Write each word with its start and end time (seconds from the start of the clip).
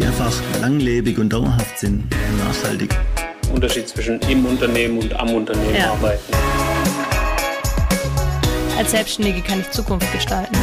die 0.00 0.06
einfach 0.06 0.32
langlebig 0.62 1.18
und 1.18 1.30
dauerhaft 1.30 1.78
sind 1.78 2.04
und 2.04 2.38
nachhaltig. 2.38 2.96
Unterschied 3.52 3.86
zwischen 3.86 4.18
im 4.20 4.46
Unternehmen 4.46 4.98
und 4.98 5.12
am 5.12 5.34
Unternehmen 5.34 5.74
ja. 5.74 5.92
arbeiten. 5.92 6.32
Als 8.78 8.92
Selbstständige 8.92 9.42
kann 9.42 9.60
ich 9.60 9.70
Zukunft 9.70 10.10
gestalten. 10.12 10.56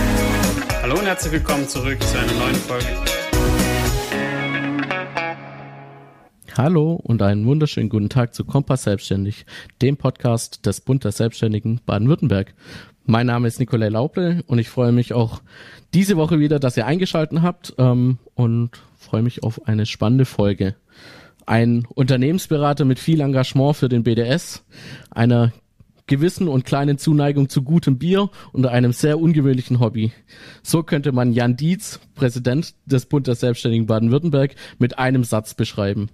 Hallo 0.82 0.98
und 0.98 1.06
herzlich 1.06 1.34
willkommen 1.34 1.68
zurück 1.68 2.02
zu 2.02 2.18
einer 2.18 2.34
neuen 2.34 2.56
Folge. 2.56 2.88
Hallo 6.56 6.94
und 6.94 7.22
einen 7.22 7.46
wunderschönen 7.46 7.90
guten 7.90 8.10
Tag 8.10 8.34
zu 8.34 8.44
Kompass 8.44 8.84
Selbstständig, 8.84 9.46
dem 9.84 9.98
Podcast 9.98 10.66
des 10.66 10.82
Bund 10.82 11.04
der 11.04 11.12
Selbstständigen 11.12 11.82
Baden-Württemberg. 11.86 12.56
Mein 13.10 13.28
Name 13.28 13.48
ist 13.48 13.58
Nikolai 13.62 13.88
Lauble 13.88 14.44
und 14.48 14.60
ich 14.60 14.68
freue 14.68 14.92
mich 14.92 15.14
auch 15.14 15.42
diese 15.94 16.18
Woche 16.18 16.42
wieder, 16.42 16.60
dass 16.60 16.76
ihr 16.76 16.86
eingeschalten 16.86 17.42
habt 17.42 17.74
ähm, 17.78 18.18
und 18.36 18.72
freue 18.98 19.22
mich 19.22 19.44
auf 19.44 19.66
eine 19.66 19.86
spannende 19.86 20.26
Folge. 20.26 20.76
Ein 21.46 21.88
Unternehmensberater 21.96 22.84
mit 22.84 23.00
viel 23.00 23.22
Engagement 23.22 23.78
für 23.78 23.88
den 23.88 24.04
BDS, 24.04 24.66
einer 25.10 25.54
gewissen 26.06 26.50
und 26.50 26.66
kleinen 26.66 26.98
Zuneigung 26.98 27.48
zu 27.48 27.62
gutem 27.62 27.98
Bier 27.98 28.30
und 28.52 28.66
einem 28.66 28.92
sehr 28.92 29.22
ungewöhnlichen 29.22 29.80
Hobby. 29.80 30.12
So 30.62 30.84
könnte 30.84 31.14
man 31.14 31.32
Jan 31.32 31.56
Dietz, 31.56 32.02
Präsident 32.14 32.76
des 32.88 33.06
Bund 33.06 33.28
der 33.28 33.36
Selbstständigen 33.36 33.88
Baden-Württemberg, 33.88 34.54
mit 34.80 35.00
einem 35.00 35.24
Satz 35.24 35.54
beschreiben. 35.54 36.10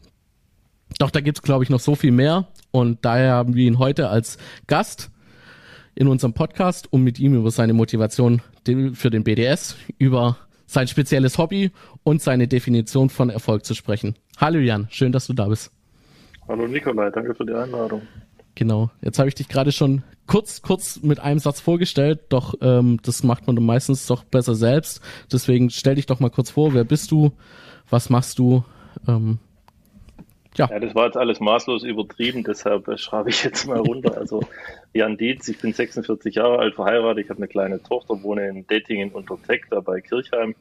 Doch 1.00 1.10
da 1.10 1.22
gibt's, 1.22 1.42
glaube 1.42 1.64
ich, 1.64 1.72
noch 1.72 1.80
so 1.80 1.96
viel 1.96 2.12
mehr 2.12 2.50
und 2.70 3.04
daher 3.04 3.32
haben 3.32 3.56
wir 3.56 3.66
ihn 3.66 3.80
heute 3.80 4.10
als 4.10 4.38
Gast 4.68 5.10
in 5.96 6.08
unserem 6.08 6.34
Podcast, 6.34 6.92
um 6.92 7.04
mit 7.04 7.20
ihm 7.20 7.36
über 7.36 7.52
seine 7.52 7.74
Motivation 7.74 8.42
für 8.94 9.10
den 9.10 9.24
BDS, 9.24 9.76
über 9.98 10.38
sein 10.66 10.88
spezielles 10.88 11.38
Hobby 11.38 11.72
und 12.04 12.22
seine 12.22 12.48
Definition 12.48 13.10
von 13.10 13.30
Erfolg 13.30 13.66
zu 13.66 13.74
sprechen. 13.74 14.16
Hallo 14.38 14.60
Jan, 14.60 14.88
schön, 14.90 15.12
dass 15.12 15.28
du 15.28 15.34
da 15.34 15.48
bist. 15.48 15.72
Hallo 16.48 16.68
Nikolai, 16.68 17.10
danke 17.12 17.36
für 17.36 17.46
die 17.46 17.54
Einladung. 17.54 18.02
Genau, 18.56 18.92
jetzt 19.02 19.18
habe 19.18 19.30
ich 19.30 19.36
dich 19.36 19.48
gerade 19.48 19.72
schon 19.72 20.04
kurz, 20.28 20.62
kurz 20.62 21.02
mit 21.02 21.20
einem 21.20 21.40
Satz 21.40 21.60
vorgestellt, 21.60 22.22
doch 22.30 22.54
ähm, 22.62 23.00
das 23.04 23.24
macht 23.24 23.48
man 23.48 23.56
meistens 23.64 24.06
doch 24.06 24.24
besser 24.24 24.56
selbst. 24.56 25.02
Deswegen 25.32 25.70
stell 25.70 25.96
dich 25.96 26.06
doch 26.06 26.20
mal 26.20 26.30
kurz 26.30 26.52
vor, 26.52 26.74
wer 26.74 26.84
bist 26.84 27.12
du, 27.12 27.32
was 27.90 28.10
machst 28.10 28.38
du, 28.40 28.64
ähm, 29.08 29.40
ja. 30.56 30.70
ja, 30.70 30.80
das 30.80 30.96
war 30.96 31.06
jetzt 31.06 31.18
alles 31.18 31.40
maßlos 31.40 31.84
übertrieben, 31.84 32.44
deshalb 32.44 33.00
schreibe 33.00 33.30
ich 33.30 33.44
jetzt 33.44 33.66
mal 33.68 33.80
runter. 33.80 34.18
Also 34.18 34.42
Jan 34.94 35.18
Dietz, 35.18 35.48
ich 35.48 35.60
bin 35.60 35.74
46 35.74 36.36
Jahre 36.36 36.60
alt, 36.60 36.76
verheiratet, 36.76 37.26
ich 37.26 37.30
habe 37.30 37.38
eine 37.38 37.48
kleine 37.48 37.82
Tochter, 37.82 38.22
wohne 38.24 38.48
in 38.48 38.68
Dettingen 38.68 39.12
unter 39.12 39.38
Teck, 39.42 39.68
da 39.70 39.80
bei 39.80 40.02
Kirchheim, 40.02 40.56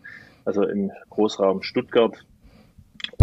also 0.44 0.64
im 0.64 0.90
Großraum 1.10 1.62
Stuttgart 1.62 2.16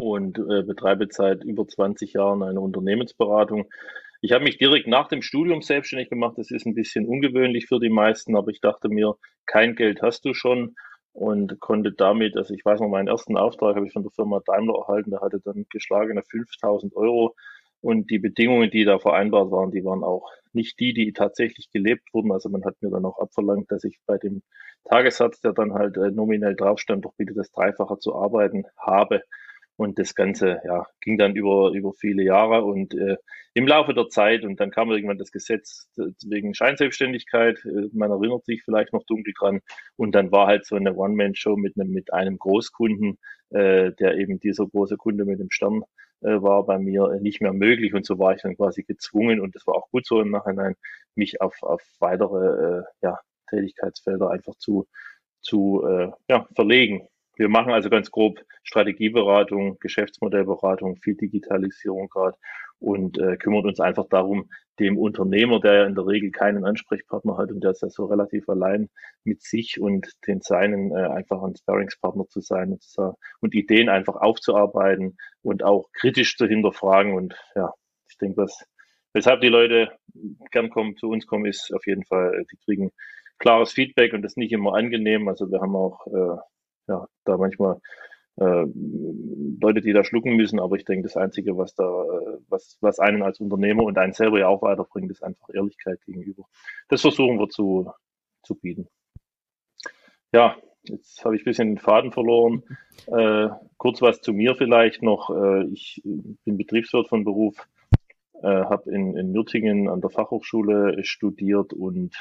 und 0.01 0.37
äh, 0.37 0.63
betreibe 0.63 1.07
seit 1.09 1.43
über 1.43 1.67
20 1.67 2.13
Jahren 2.13 2.43
eine 2.43 2.59
Unternehmensberatung. 2.59 3.65
Ich 4.21 4.33
habe 4.33 4.43
mich 4.43 4.57
direkt 4.57 4.87
nach 4.87 5.07
dem 5.07 5.21
Studium 5.21 5.61
selbstständig 5.61 6.09
gemacht. 6.09 6.37
Das 6.37 6.51
ist 6.51 6.65
ein 6.65 6.75
bisschen 6.75 7.05
ungewöhnlich 7.05 7.67
für 7.67 7.79
die 7.79 7.89
meisten, 7.89 8.35
aber 8.35 8.51
ich 8.51 8.59
dachte 8.59 8.89
mir, 8.89 9.15
kein 9.45 9.75
Geld 9.75 10.01
hast 10.01 10.25
du 10.25 10.33
schon 10.33 10.75
und 11.19 11.59
konnte 11.59 11.91
damit, 11.91 12.37
also 12.37 12.53
ich 12.53 12.63
weiß 12.63 12.79
noch, 12.79 12.87
meinen 12.87 13.09
ersten 13.09 13.37
Auftrag 13.37 13.75
habe 13.75 13.85
ich 13.85 13.91
von 13.91 14.03
der 14.03 14.11
Firma 14.11 14.39
Daimler 14.45 14.79
erhalten, 14.79 15.11
der 15.11 15.19
hatte 15.19 15.41
dann 15.43 15.65
geschlagene 15.69 16.23
5000 16.23 16.95
Euro 16.95 17.35
und 17.81 18.09
die 18.09 18.19
Bedingungen, 18.19 18.71
die 18.71 18.85
da 18.85 18.99
vereinbart 18.99 19.51
waren, 19.51 19.71
die 19.71 19.83
waren 19.83 20.03
auch 20.03 20.29
nicht 20.53 20.79
die, 20.79 20.93
die 20.93 21.11
tatsächlich 21.11 21.71
gelebt 21.71 22.13
wurden. 22.13 22.31
Also 22.31 22.47
man 22.49 22.63
hat 22.63 22.75
mir 22.81 22.89
dann 22.89 23.05
auch 23.05 23.19
abverlangt, 23.19 23.69
dass 23.69 23.83
ich 23.83 23.99
bei 24.05 24.17
dem 24.17 24.43
Tagessatz, 24.85 25.41
der 25.41 25.51
dann 25.51 25.73
halt 25.73 25.97
äh, 25.97 26.09
nominell 26.09 26.55
drauf 26.55 26.79
stand, 26.79 27.03
doch 27.03 27.13
bitte 27.17 27.33
das 27.33 27.51
Dreifache 27.51 27.99
zu 27.99 28.15
arbeiten 28.15 28.63
habe. 28.77 29.21
Und 29.79 29.97
das 29.97 30.13
Ganze 30.13 30.59
ja, 30.65 30.85
ging 30.99 31.17
dann 31.17 31.37
über, 31.37 31.71
über 31.71 31.93
viele 31.93 32.21
Jahre 32.21 32.65
und 32.65 32.93
äh, 32.95 33.15
im 33.53 33.65
Laufe 33.65 33.93
der 33.93 34.09
Zeit 34.09 34.43
und 34.43 34.59
dann 34.59 34.71
kam 34.71 34.91
irgendwann 34.91 35.17
das 35.17 35.31
Gesetz 35.31 35.87
wegen 36.25 36.53
Scheinselbstständigkeit. 36.53 37.63
Äh, 37.63 37.87
man 37.93 38.11
erinnert 38.11 38.43
sich 38.43 38.61
vielleicht 38.61 38.91
noch 38.91 39.05
dunkel 39.05 39.33
dran. 39.39 39.61
Und 39.95 40.15
dann 40.15 40.33
war 40.33 40.47
halt 40.47 40.65
so 40.65 40.75
eine 40.75 40.93
One-Man-Show 40.93 41.55
mit 41.55 41.79
einem, 41.79 41.91
mit 41.91 42.11
einem 42.11 42.37
Großkunden, 42.37 43.19
äh, 43.51 43.93
der 43.93 44.17
eben 44.17 44.41
dieser 44.41 44.67
große 44.67 44.97
Kunde 44.97 45.23
mit 45.23 45.39
dem 45.39 45.49
Stern 45.49 45.83
äh, 46.23 46.41
war 46.41 46.65
bei 46.65 46.77
mir 46.77 47.13
äh, 47.13 47.21
nicht 47.21 47.39
mehr 47.39 47.53
möglich. 47.53 47.93
Und 47.93 48.05
so 48.05 48.19
war 48.19 48.35
ich 48.35 48.41
dann 48.41 48.57
quasi 48.57 48.83
gezwungen 48.83 49.39
und 49.39 49.55
das 49.55 49.65
war 49.65 49.75
auch 49.75 49.89
gut 49.91 50.05
so 50.05 50.19
im 50.19 50.31
Nachhinein, 50.31 50.75
mich 51.15 51.39
auf, 51.39 51.55
auf 51.63 51.81
weitere 51.99 52.79
äh, 52.79 52.83
ja, 53.01 53.17
Tätigkeitsfelder 53.49 54.29
einfach 54.29 54.55
zu, 54.55 54.87
zu 55.39 55.85
äh, 55.87 56.11
ja, 56.29 56.49
verlegen. 56.53 57.07
Wir 57.39 57.47
machen 57.47 57.71
also 57.71 57.89
ganz 57.89 58.11
grob 58.11 58.37
Strategieberatung, 58.63 59.79
Geschäftsmodellberatung, 59.79 60.97
viel 60.97 61.15
Digitalisierung 61.15 62.09
gerade 62.09 62.37
und 62.79 63.17
äh, 63.17 63.37
kümmern 63.37 63.65
uns 63.65 63.79
einfach 63.79 64.07
darum, 64.09 64.49
dem 64.77 64.97
Unternehmer, 64.97 65.61
der 65.61 65.73
ja 65.73 65.85
in 65.85 65.95
der 65.95 66.05
Regel 66.05 66.31
keinen 66.31 66.65
Ansprechpartner 66.65 67.37
hat 67.37 67.51
und 67.51 67.63
der 67.63 67.71
ist 67.71 67.81
ja 67.81 67.89
so 67.89 68.07
relativ 68.07 68.49
allein 68.49 68.89
mit 69.23 69.41
sich 69.41 69.79
und 69.79 70.11
den 70.27 70.41
Seinen 70.41 70.91
äh, 70.91 71.07
einfach 71.07 71.41
ein 71.41 71.55
Sparringspartner 71.55 72.27
zu 72.27 72.41
sein 72.41 72.73
und, 72.73 72.83
zu, 72.83 73.13
und 73.39 73.55
Ideen 73.55 73.87
einfach 73.87 74.17
aufzuarbeiten 74.17 75.17
und 75.41 75.63
auch 75.63 75.87
kritisch 75.93 76.35
zu 76.35 76.45
hinterfragen 76.45 77.13
und 77.13 77.35
ja, 77.55 77.71
ich 78.09 78.17
denke, 78.17 78.35
was 78.41 78.65
weshalb 79.13 79.39
die 79.39 79.47
Leute 79.47 79.89
gern 80.51 80.69
kommen 80.69 80.97
zu 80.97 81.07
uns 81.07 81.25
kommen, 81.25 81.45
ist 81.45 81.73
auf 81.73 81.87
jeden 81.87 82.03
Fall, 82.03 82.43
die 82.51 82.57
kriegen 82.65 82.91
klares 83.37 83.71
Feedback 83.71 84.11
und 84.11 84.23
das 84.23 84.35
nicht 84.35 84.51
immer 84.51 84.75
angenehm. 84.75 85.29
Also 85.29 85.49
wir 85.49 85.61
haben 85.61 85.77
auch 85.77 86.05
äh, 86.07 86.37
ja, 86.89 87.07
da 87.23 87.37
manchmal 87.37 87.79
äh, 88.37 88.65
Leute, 89.61 89.81
die 89.81 89.93
da 89.93 90.03
schlucken 90.03 90.35
müssen, 90.35 90.59
aber 90.59 90.75
ich 90.75 90.85
denke, 90.85 91.03
das 91.03 91.17
Einzige, 91.17 91.57
was 91.57 91.75
da, 91.75 91.83
äh, 91.83 92.37
was, 92.49 92.77
was 92.81 92.99
einen 92.99 93.21
als 93.21 93.39
Unternehmer 93.39 93.83
und 93.83 93.97
einen 93.97 94.13
selber 94.13 94.39
ja 94.39 94.47
auch 94.47 94.61
weiterbringt, 94.61 95.11
ist 95.11 95.23
einfach 95.23 95.49
Ehrlichkeit 95.53 96.01
gegenüber. 96.05 96.43
Das 96.87 97.01
versuchen 97.01 97.39
wir 97.39 97.49
zu, 97.49 97.91
zu 98.43 98.55
bieten. 98.55 98.87
Ja, 100.31 100.57
jetzt 100.83 101.25
habe 101.25 101.35
ich 101.35 101.41
ein 101.41 101.45
bisschen 101.45 101.67
den 101.69 101.77
Faden 101.77 102.11
verloren. 102.11 102.63
Äh, 103.07 103.49
kurz 103.77 104.01
was 104.01 104.21
zu 104.21 104.33
mir 104.33 104.55
vielleicht 104.55 105.03
noch. 105.03 105.29
Äh, 105.29 105.65
ich 105.65 106.01
bin 106.03 106.57
Betriebswirt 106.57 107.09
von 107.09 107.23
Beruf, 107.25 107.67
äh, 108.41 108.47
habe 108.47 108.91
in, 108.91 109.17
in 109.17 109.31
Nürtingen 109.31 109.89
an 109.89 110.01
der 110.01 110.09
Fachhochschule 110.09 111.03
studiert 111.03 111.73
und 111.73 112.15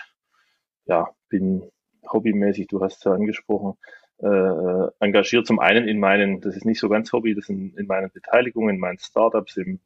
ja, 0.87 1.09
bin 1.29 1.63
hobbymäßig, 2.11 2.67
du 2.67 2.81
hast 2.81 2.99
es 2.99 3.05
ja 3.05 3.13
angesprochen, 3.13 3.75
äh, 4.23 4.89
engagiert. 5.01 5.47
Zum 5.47 5.61
einen 5.61 5.89
in 5.89 6.01
meinen, 6.01 6.41
das 6.41 6.57
ist 6.57 6.65
nicht 6.65 6.81
so 6.81 6.89
ganz 6.89 7.13
Hobby, 7.13 7.35
das 7.35 7.47
sind 7.47 7.77
in 7.79 7.87
meinen 7.87 8.11
Beteiligungen, 8.11 8.77
in 8.77 8.81
meinen 8.81 8.99
Startups 8.99 9.57
im 9.57 9.81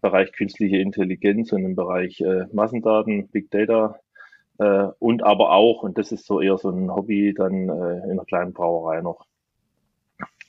Bereich 0.00 0.32
künstliche 0.32 0.78
Intelligenz 0.78 1.52
und 1.52 1.64
im 1.64 1.74
Bereich 1.74 2.20
äh, 2.20 2.46
Massendaten, 2.52 3.28
Big 3.28 3.50
Data 3.50 3.98
äh, 4.58 4.88
und 4.98 5.22
aber 5.22 5.50
auch, 5.52 5.82
und 5.82 5.98
das 5.98 6.12
ist 6.12 6.26
so 6.26 6.40
eher 6.40 6.58
so 6.58 6.70
ein 6.70 6.94
Hobby, 6.94 7.34
dann 7.34 7.68
äh, 7.68 8.04
in 8.04 8.12
einer 8.12 8.24
kleinen 8.24 8.52
Brauerei 8.52 9.00
noch. 9.00 9.26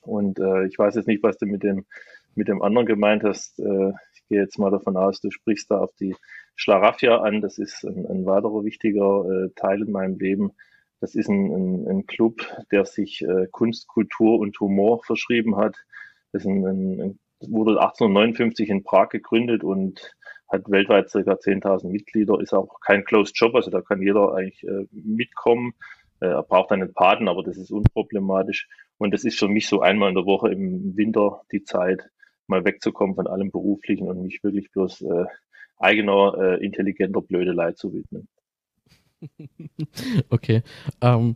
Und 0.02 0.40
äh, 0.40 0.66
ich 0.68 0.78
weiß 0.78 0.96
jetzt 0.96 1.08
nicht, 1.08 1.24
was 1.24 1.38
du 1.38 1.48
mit 1.48 1.64
dem, 1.64 1.86
mit 2.36 2.48
dem 2.48 2.62
anderen 2.62 2.86
gemeint 2.86 3.24
hast. 3.24 3.60
Äh, 3.60 3.94
ich 4.14 4.28
gehe 4.30 4.42
jetzt 4.42 4.60
mal 4.60 4.70
davon 4.70 4.98
aus, 4.98 5.22
du 5.22 5.32
sprichst 5.32 5.72
da 5.72 5.80
auf 5.80 5.96
die 5.96 6.16
Schlaraffia 6.56 7.18
an. 7.18 7.42
Das 7.42 7.58
ist 7.58 7.84
ein, 7.84 8.06
ein 8.06 8.26
weiterer 8.26 8.64
wichtiger 8.64 9.26
äh, 9.26 9.50
Teil 9.56 9.82
in 9.82 9.92
meinem 9.92 10.20
Leben. 10.20 10.52
Das 11.06 11.14
ist 11.14 11.30
ein, 11.30 11.54
ein, 11.54 11.88
ein 11.88 12.06
Club, 12.08 12.42
der 12.72 12.84
sich 12.84 13.22
äh, 13.22 13.46
Kunst, 13.52 13.88
Kultur 13.88 14.40
und 14.40 14.60
Humor 14.60 15.04
verschrieben 15.04 15.56
hat. 15.56 15.76
Das 16.32 16.46
ein, 16.46 17.20
wurde 17.42 17.80
1859 17.80 18.70
in 18.70 18.84
Prag 18.84 19.10
gegründet 19.10 19.64
und 19.64 20.16
hat 20.48 20.68
weltweit 20.68 21.12
circa 21.12 21.34
10.000 21.34 21.90
Mitglieder, 21.90 22.42
ist 22.42 22.54
auch 22.54 22.80
kein 22.80 23.06
Closed 23.06 23.38
Job, 23.38 23.54
also 23.54 23.70
da 23.70 23.82
kann 23.82 24.02
jeder 24.02 24.34
eigentlich 24.34 24.64
äh, 24.64 24.88
mitkommen. 24.94 25.76
Äh, 26.22 26.30
er 26.30 26.42
braucht 26.42 26.72
einen 26.72 26.92
Paten, 26.92 27.28
aber 27.28 27.44
das 27.44 27.58
ist 27.58 27.70
unproblematisch. 27.70 28.68
Und 28.98 29.14
das 29.14 29.26
ist 29.26 29.38
für 29.38 29.48
mich 29.48 29.68
so 29.68 29.82
einmal 29.82 30.10
in 30.10 30.16
der 30.16 30.26
Woche 30.26 30.52
im 30.52 30.98
Winter 30.98 31.44
die 31.52 31.64
Zeit, 31.64 32.10
mal 32.48 32.66
wegzukommen 32.66 33.14
von 33.14 33.28
allem 33.28 33.52
Beruflichen 33.52 34.08
und 34.08 34.24
mich 34.24 34.44
wirklich 34.44 34.72
bloß 34.72 35.04
äh, 35.04 35.26
eigener, 35.78 36.34
äh, 36.40 36.66
intelligenter 36.66 37.22
Blödelei 37.22 37.74
zu 37.74 37.94
widmen. 37.94 38.28
okay. 40.30 40.64
Ähm, 41.02 41.36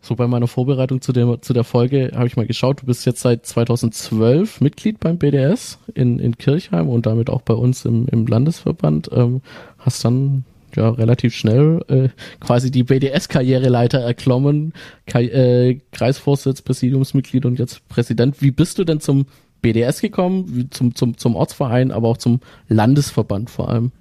so 0.00 0.14
bei 0.14 0.26
meiner 0.26 0.46
Vorbereitung 0.46 1.00
zu 1.00 1.12
der, 1.12 1.42
zu 1.42 1.52
der 1.52 1.64
Folge 1.64 2.12
habe 2.14 2.26
ich 2.26 2.36
mal 2.36 2.46
geschaut, 2.46 2.82
du 2.82 2.86
bist 2.86 3.04
jetzt 3.04 3.20
seit 3.20 3.44
2012 3.44 4.60
Mitglied 4.60 5.00
beim 5.00 5.18
BDS 5.18 5.78
in, 5.94 6.18
in 6.18 6.38
Kirchheim 6.38 6.88
und 6.88 7.06
damit 7.06 7.30
auch 7.30 7.42
bei 7.42 7.54
uns 7.54 7.84
im, 7.84 8.06
im 8.08 8.26
Landesverband. 8.26 9.10
Ähm, 9.12 9.42
hast 9.78 10.04
dann 10.04 10.44
ja 10.76 10.88
relativ 10.90 11.34
schnell 11.34 11.84
äh, 11.88 12.08
quasi 12.40 12.70
die 12.70 12.84
BDS-Karriereleiter 12.84 13.98
erklommen, 13.98 14.72
Ka 15.06 15.20
äh, 15.20 15.80
Kreisvorsitz, 15.92 16.62
Präsidiumsmitglied 16.62 17.44
und 17.44 17.58
jetzt 17.58 17.86
Präsident. 17.88 18.40
Wie 18.40 18.50
bist 18.50 18.78
du 18.78 18.84
denn 18.84 19.00
zum 19.00 19.26
BDS 19.62 20.00
gekommen, 20.00 20.68
zum, 20.70 20.94
zum, 20.94 21.16
zum 21.16 21.34
Ortsverein, 21.34 21.90
aber 21.90 22.08
auch 22.08 22.18
zum 22.18 22.40
Landesverband 22.68 23.50
vor 23.50 23.68
allem? 23.68 23.92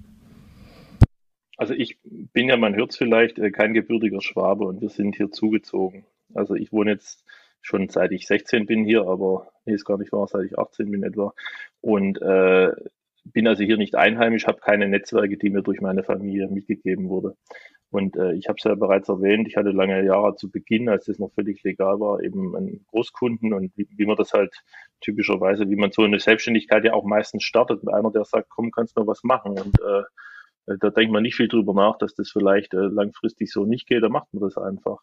Also 1.57 1.73
ich 1.73 1.97
bin 2.03 2.47
ja, 2.47 2.55
man 2.55 2.75
hört 2.75 2.91
es 2.91 2.97
vielleicht, 2.97 3.39
äh, 3.39 3.51
kein 3.51 3.73
gebürtiger 3.73 4.21
Schwabe 4.21 4.65
und 4.65 4.79
wir 4.79 4.89
sind 4.89 5.15
hier 5.15 5.31
zugezogen. 5.31 6.05
Also 6.33 6.55
ich 6.55 6.71
wohne 6.71 6.91
jetzt 6.91 7.25
schon 7.61 7.89
seit 7.89 8.11
ich 8.11 8.27
16 8.27 8.67
bin 8.67 8.85
hier, 8.85 9.07
aber 9.07 9.49
nee, 9.65 9.73
ist 9.73 9.85
gar 9.85 9.97
nicht 9.97 10.11
wahr, 10.11 10.27
seit 10.27 10.45
ich 10.45 10.57
18 10.57 10.89
bin 10.91 11.03
etwa. 11.03 11.33
Und 11.81 12.21
äh, 12.21 12.71
bin 13.25 13.47
also 13.47 13.63
hier 13.63 13.77
nicht 13.77 13.95
einheimisch, 13.95 14.47
habe 14.47 14.59
keine 14.59 14.87
Netzwerke, 14.87 15.37
die 15.37 15.49
mir 15.49 15.63
durch 15.63 15.81
meine 15.81 16.03
Familie 16.03 16.47
mitgegeben 16.47 17.09
wurde. 17.09 17.35
Und 17.89 18.17
äh, 18.17 18.33
ich 18.33 18.47
habe 18.49 18.57
es 18.57 18.63
ja 18.63 18.75
bereits 18.75 19.09
erwähnt, 19.09 19.47
ich 19.47 19.55
hatte 19.55 19.69
lange 19.69 20.03
Jahre 20.05 20.35
zu 20.35 20.51
Beginn, 20.51 20.89
als 20.89 21.07
es 21.07 21.19
noch 21.19 21.31
völlig 21.33 21.63
legal 21.63 21.99
war, 21.99 22.21
eben 22.21 22.55
einen 22.55 22.85
Großkunden 22.87 23.53
und 23.53 23.71
wie, 23.77 23.87
wie 23.95 24.05
man 24.05 24.17
das 24.17 24.33
halt 24.33 24.53
typischerweise, 25.01 25.69
wie 25.69 25.75
man 25.77 25.91
so 25.91 26.03
eine 26.03 26.19
Selbstständigkeit 26.19 26.83
ja 26.83 26.93
auch 26.93 27.05
meistens 27.05 27.43
startet, 27.43 27.83
mit 27.83 27.93
einer, 27.93 28.11
der 28.11 28.25
sagt, 28.25 28.49
komm, 28.49 28.71
kannst 28.71 28.97
du 28.97 29.07
was 29.07 29.23
machen. 29.23 29.53
Und 29.53 29.79
äh, 29.79 30.03
da 30.67 30.89
denkt 30.89 31.11
man 31.11 31.23
nicht 31.23 31.35
viel 31.35 31.47
drüber 31.47 31.73
nach, 31.73 31.97
dass 31.97 32.13
das 32.13 32.29
vielleicht 32.29 32.73
äh, 32.73 32.87
langfristig 32.87 33.51
so 33.51 33.65
nicht 33.65 33.87
geht, 33.87 34.03
da 34.03 34.09
macht 34.09 34.33
man 34.33 34.43
das 34.43 34.57
einfach. 34.57 35.01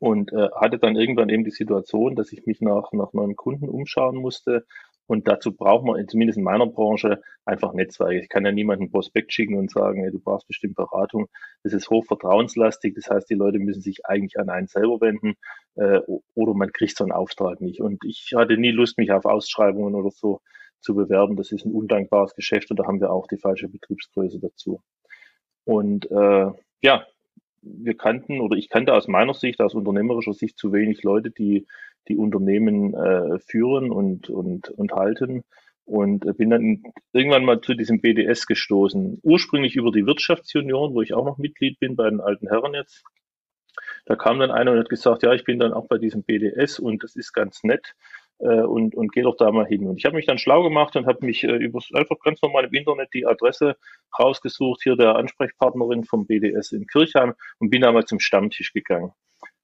Und 0.00 0.32
äh, 0.32 0.48
hatte 0.54 0.78
dann 0.78 0.96
irgendwann 0.96 1.30
eben 1.30 1.44
die 1.44 1.50
Situation, 1.50 2.14
dass 2.14 2.32
ich 2.32 2.44
mich 2.44 2.60
nach, 2.60 2.92
nach 2.92 3.12
neuen 3.14 3.36
Kunden 3.36 3.68
umschauen 3.68 4.16
musste 4.16 4.66
und 5.08 5.26
dazu 5.26 5.52
braucht 5.56 5.86
man, 5.86 6.06
zumindest 6.06 6.36
in 6.36 6.44
meiner 6.44 6.66
Branche, 6.66 7.22
einfach 7.46 7.72
Netzwerke. 7.72 8.20
Ich 8.20 8.28
kann 8.28 8.44
ja 8.44 8.52
niemanden 8.52 8.90
Prospekt 8.90 9.32
schicken 9.32 9.56
und 9.56 9.70
sagen, 9.70 10.04
ey, 10.04 10.10
du 10.10 10.18
brauchst 10.20 10.46
bestimmt 10.46 10.76
Beratung. 10.76 11.28
Das 11.62 11.72
ist 11.72 11.88
hoch 11.88 12.04
vertrauenslastig. 12.04 12.94
Das 12.94 13.08
heißt, 13.08 13.30
die 13.30 13.34
Leute 13.34 13.58
müssen 13.58 13.80
sich 13.80 14.04
eigentlich 14.04 14.38
an 14.38 14.50
einen 14.50 14.66
selber 14.66 15.00
wenden 15.00 15.36
äh, 15.76 16.00
oder 16.34 16.52
man 16.52 16.72
kriegt 16.72 16.94
so 16.94 17.04
einen 17.04 17.12
Auftrag 17.12 17.62
nicht. 17.62 17.80
Und 17.80 18.04
ich 18.04 18.34
hatte 18.36 18.58
nie 18.58 18.70
Lust, 18.70 18.98
mich 18.98 19.10
auf 19.10 19.24
Ausschreibungen 19.24 19.94
oder 19.94 20.10
so 20.10 20.42
zu 20.80 20.94
bewerben. 20.94 21.36
Das 21.36 21.52
ist 21.52 21.64
ein 21.64 21.72
undankbares 21.72 22.34
Geschäft 22.34 22.70
und 22.70 22.78
da 22.78 22.86
haben 22.86 23.00
wir 23.00 23.10
auch 23.10 23.26
die 23.26 23.38
falsche 23.38 23.68
Betriebsgröße 23.68 24.38
dazu. 24.40 24.80
Und 25.64 26.10
äh, 26.10 26.50
ja, 26.82 27.06
wir 27.62 27.96
kannten 27.96 28.40
oder 28.40 28.56
ich 28.56 28.68
kannte 28.68 28.94
aus 28.94 29.08
meiner 29.08 29.34
Sicht, 29.34 29.60
aus 29.60 29.74
unternehmerischer 29.74 30.32
Sicht 30.32 30.58
zu 30.58 30.72
wenig 30.72 31.02
Leute, 31.02 31.30
die 31.30 31.66
die 32.08 32.16
Unternehmen 32.16 32.94
äh, 32.94 33.38
führen 33.38 33.90
und, 33.90 34.30
und, 34.30 34.70
und 34.70 34.92
halten. 34.92 35.44
Und 35.84 36.36
bin 36.36 36.50
dann 36.50 36.82
irgendwann 37.12 37.46
mal 37.46 37.62
zu 37.62 37.72
diesem 37.72 38.02
BDS 38.02 38.46
gestoßen. 38.46 39.20
Ursprünglich 39.22 39.74
über 39.74 39.90
die 39.90 40.04
Wirtschaftsunion, 40.04 40.92
wo 40.92 41.00
ich 41.00 41.14
auch 41.14 41.24
noch 41.24 41.38
Mitglied 41.38 41.80
bin, 41.80 41.96
bei 41.96 42.10
den 42.10 42.20
alten 42.20 42.48
Herren 42.48 42.74
jetzt. 42.74 43.04
Da 44.04 44.14
kam 44.14 44.38
dann 44.38 44.50
einer 44.50 44.72
und 44.72 44.78
hat 44.78 44.90
gesagt, 44.90 45.22
ja, 45.22 45.32
ich 45.32 45.44
bin 45.44 45.58
dann 45.58 45.72
auch 45.72 45.86
bei 45.88 45.96
diesem 45.96 46.24
BDS 46.24 46.78
und 46.78 47.02
das 47.02 47.16
ist 47.16 47.32
ganz 47.32 47.62
nett 47.62 47.94
äh, 48.38 48.62
und, 48.62 48.94
und 48.94 49.12
geh 49.12 49.22
doch 49.22 49.36
da 49.36 49.50
mal 49.50 49.66
hin. 49.66 49.86
Und 49.86 49.96
ich 49.98 50.04
habe 50.04 50.16
mich 50.16 50.26
dann 50.26 50.38
schlau 50.38 50.62
gemacht 50.62 50.96
und 50.96 51.06
habe 51.06 51.24
mich 51.24 51.44
äh, 51.44 51.56
über 51.56 51.80
einfach 51.94 52.18
ganz 52.22 52.40
normal 52.42 52.64
im 52.64 52.74
Internet 52.74 53.10
die 53.14 53.26
Adresse 53.26 53.76
rausgesucht, 54.18 54.82
hier 54.82 54.96
der 54.96 55.16
Ansprechpartnerin 55.16 56.04
vom 56.04 56.26
BDS 56.26 56.72
in 56.72 56.86
Kirchheim 56.86 57.34
und 57.58 57.70
bin 57.70 57.82
da 57.82 57.92
mal 57.92 58.04
zum 58.04 58.20
Stammtisch 58.20 58.72
gegangen. 58.72 59.12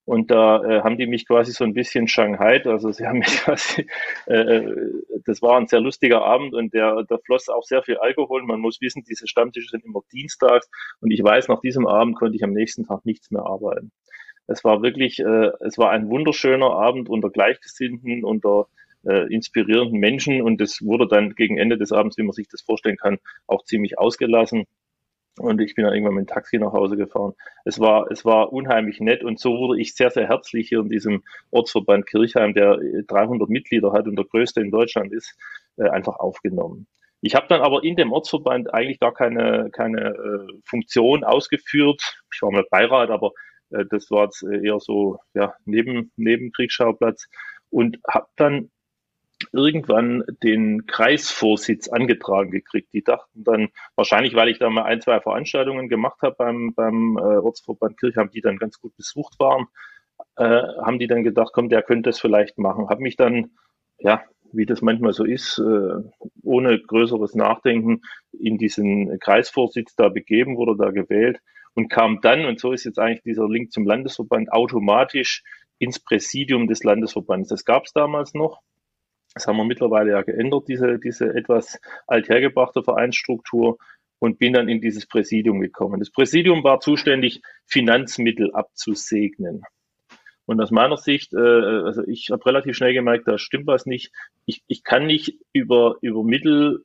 Und 0.06 0.31
da 0.31 0.62
äh, 0.62 0.82
haben 0.82 0.99
die 0.99 1.06
mich 1.06 1.26
quasi 1.26 1.53
so 1.53 1.65
ein 1.65 1.73
bisschen 1.73 2.09
Shanghai, 2.09 2.62
also 2.67 2.93
sie 2.93 3.06
haben 3.06 3.19
mich 3.21 3.38
quasi, 3.38 3.87
äh, 4.26 4.35
äh, 4.35 4.93
das 5.25 5.41
war 5.41 5.56
ein 5.56 5.67
sehr 5.67 5.81
lustiger 5.81 6.23
Abend 6.23 6.55
und 6.55 6.75
der, 6.75 7.05
da 7.09 7.17
floss 7.25 7.49
auch 7.49 7.62
sehr 7.62 7.82
viel 7.82 7.97
Alkohol. 7.97 8.43
Man 8.43 8.61
muss 8.61 8.81
wissen, 8.82 9.03
diese 9.09 9.27
Stammtische 9.27 9.69
sind 9.70 9.85
immer 9.85 10.03
dienstags 10.12 10.69
und 11.00 11.11
ich 11.11 11.23
weiß, 11.23 11.49
nach 11.49 11.61
diesem 11.61 11.87
Abend 11.87 12.17
konnte 12.17 12.37
ich 12.37 12.44
am 12.44 12.53
nächsten 12.53 12.85
Tag 12.85 13.06
nichts 13.06 13.31
mehr 13.31 13.44
arbeiten. 13.47 13.93
Es 14.46 14.64
war 14.64 14.82
wirklich, 14.82 15.20
äh, 15.20 15.50
es 15.61 15.79
war 15.79 15.91
ein 15.91 16.08
wunderschöner 16.08 16.70
Abend 16.70 17.08
unter 17.08 17.31
Gleichgesinnten, 17.31 18.25
unter 18.25 18.67
äh, 19.06 19.32
inspirierenden 19.32 19.99
Menschen 19.99 20.43
und 20.43 20.61
es 20.61 20.82
wurde 20.82 21.06
dann 21.06 21.35
gegen 21.35 21.58
Ende 21.58 21.79
des 21.79 21.93
Abends, 21.93 22.17
wie 22.19 22.23
man 22.23 22.32
sich 22.32 22.49
das 22.49 22.62
vorstellen 22.62 22.96
kann, 22.96 23.19
auch 23.46 23.64
ziemlich 23.64 23.99
ausgelassen. 23.99 24.64
Und 25.38 25.61
ich 25.61 25.75
bin 25.75 25.85
dann 25.85 25.94
irgendwann 25.94 26.14
mit 26.14 26.29
dem 26.29 26.32
Taxi 26.32 26.58
nach 26.58 26.73
Hause 26.73 26.96
gefahren. 26.96 27.32
Es 27.64 27.81
war, 27.81 28.08
es 28.11 28.25
war 28.25 28.52
unheimlich 28.52 29.00
nett 29.00 29.25
und 29.25 29.41
so 29.41 29.58
wurde 29.58 29.81
ich 29.81 29.94
sehr, 29.94 30.11
sehr 30.11 30.29
herzlich 30.29 30.69
hier 30.69 30.79
in 30.79 30.88
diesem 30.88 31.25
Ortsverband 31.50 32.06
Kirchheim, 32.06 32.55
der 32.55 32.79
300 33.08 33.49
Mitglieder 33.49 33.93
hat 33.93 34.06
und 34.06 34.17
der 34.17 34.26
größte 34.26 34.61
in 34.61 34.70
Deutschland 34.70 35.12
ist, 35.12 35.37
äh, 35.76 35.88
einfach 35.88 36.20
aufgenommen. 36.20 36.87
Ich 37.20 37.35
habe 37.35 37.46
dann 37.49 37.62
aber 37.62 37.82
in 37.82 37.96
dem 37.96 38.12
Ortsverband 38.12 38.73
eigentlich 38.73 39.00
gar 39.00 39.12
keine, 39.12 39.70
keine 39.73 40.11
äh, 40.11 40.61
Funktion 40.62 41.25
ausgeführt. 41.25 42.20
Ich 42.32 42.43
war 42.43 42.52
mal 42.52 42.67
Beirat, 42.70 43.11
aber 43.11 43.29
äh, 43.29 43.32
das 43.91 44.11
war 44.11 44.25
jetzt 44.25 44.43
eher 44.43 44.81
so 44.81 45.19
ja, 45.35 45.55
neben, 45.65 46.12
neben 46.17 46.53
Kriegsschauplatz 46.53 47.29
und 47.71 47.99
habe 48.09 48.29
dann 48.37 48.71
irgendwann 49.53 50.25
den 50.43 50.87
Kreisvorsitz 50.87 51.88
angetragen 51.88 52.50
gekriegt. 52.50 52.93
Die 52.93 53.03
dachten 53.03 53.44
dann, 53.44 53.69
wahrscheinlich 53.97 54.35
weil 54.35 54.49
ich 54.49 54.59
da 54.59 54.71
mal 54.71 54.85
ein, 54.85 55.00
zwei 55.00 55.21
Veranstaltungen 55.21 55.88
gemacht 55.88 56.21
habe 56.23 56.37
beim, 56.38 56.75
beim 56.75 57.17
äh, 57.19 57.21
Ortsverband 57.21 57.99
Kirchheim, 57.99 58.31
die 58.31 58.41
dann 58.41 58.59
ganz 58.59 58.81
gut 58.81 58.97
besucht 58.97 59.38
waren, 59.38 59.67
äh, 60.37 60.44
haben 60.44 60.99
die 60.99 61.06
dann 61.06 61.25
gedacht, 61.25 61.50
komm, 61.53 61.69
der 61.69 61.82
könnte 61.82 62.11
es 62.11 62.20
vielleicht 62.20 62.59
machen. 62.59 62.88
Habe 62.88 63.03
mich 63.03 63.17
dann, 63.17 63.50
ja, 63.99 64.23
wie 64.53 64.67
das 64.67 64.82
manchmal 64.82 65.12
so 65.12 65.25
ist, 65.25 65.59
äh, 65.59 66.11
ohne 66.43 66.81
größeres 66.81 67.35
Nachdenken 67.35 68.03
in 68.32 68.56
diesen 68.56 69.19
Kreisvorsitz 69.19 69.97
da 69.97 70.09
begeben, 70.09 70.56
wurde 70.56 70.77
da 70.77 70.91
gewählt 70.91 71.41
und 71.75 71.88
kam 71.88 72.21
dann, 72.21 72.47
und 72.47 72.61
so 72.61 72.73
ist 72.73 72.85
jetzt 72.85 72.99
eigentlich 72.99 73.23
dieser 73.23 73.49
Link 73.49 73.73
zum 73.73 73.87
Landesverband, 73.87 74.53
automatisch 74.53 75.43
ins 75.79 75.99
Präsidium 75.99 76.67
des 76.67 76.85
Landesverbandes. 76.85 77.49
Das 77.49 77.65
gab 77.65 77.85
es 77.85 77.93
damals 77.93 78.35
noch. 78.35 78.62
Das 79.35 79.47
haben 79.47 79.56
wir 79.56 79.65
mittlerweile 79.65 80.12
ja 80.12 80.23
geändert, 80.23 80.69
diese, 80.69 80.99
diese 80.99 81.35
etwas 81.35 81.81
althergebrachte 82.06 82.85
Vereinsstruktur 82.85 83.79
und 84.21 84.38
bin 84.38 84.53
dann 84.53 84.69
in 84.69 84.81
dieses 84.81 85.06
Präsidium 85.06 85.61
gekommen. 85.61 85.99
Das 85.99 86.11
Präsidium 86.11 86.62
war 86.62 86.81
zuständig, 86.81 87.43
Finanzmittel 87.67 88.55
abzusegnen. 88.55 89.62
Und 90.47 90.61
aus 90.61 90.70
meiner 90.70 90.97
Sicht, 90.97 91.32
äh, 91.32 91.38
also 91.38 92.03
ich 92.06 92.31
habe 92.31 92.47
relativ 92.47 92.77
schnell 92.77 92.93
gemerkt, 92.93 93.27
da 93.27 93.38
stimmt 93.38 93.67
was 93.67 93.87
nicht. 93.87 94.12
Ich, 94.47 94.62
ich 94.69 94.85
kann 94.85 95.06
nicht 95.06 95.38
über, 95.53 95.97
über 96.00 96.23
Mittel 96.23 96.85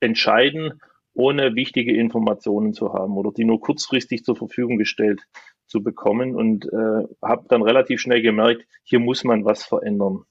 entscheiden, 0.00 0.80
ohne 1.16 1.54
wichtige 1.54 1.96
Informationen 1.96 2.72
zu 2.72 2.92
haben 2.92 3.16
oder 3.16 3.32
die 3.32 3.44
nur 3.44 3.60
kurzfristig 3.60 4.24
zur 4.24 4.36
Verfügung 4.36 4.76
gestellt 4.76 5.22
zu 5.66 5.82
bekommen 5.82 6.36
und 6.36 6.66
äh, 6.66 7.04
habe 7.22 7.46
dann 7.48 7.62
relativ 7.62 8.00
schnell 8.00 8.22
gemerkt, 8.22 8.66
hier 8.84 9.00
muss 9.00 9.24
man 9.24 9.44
was 9.44 9.64
verändern. 9.64 10.24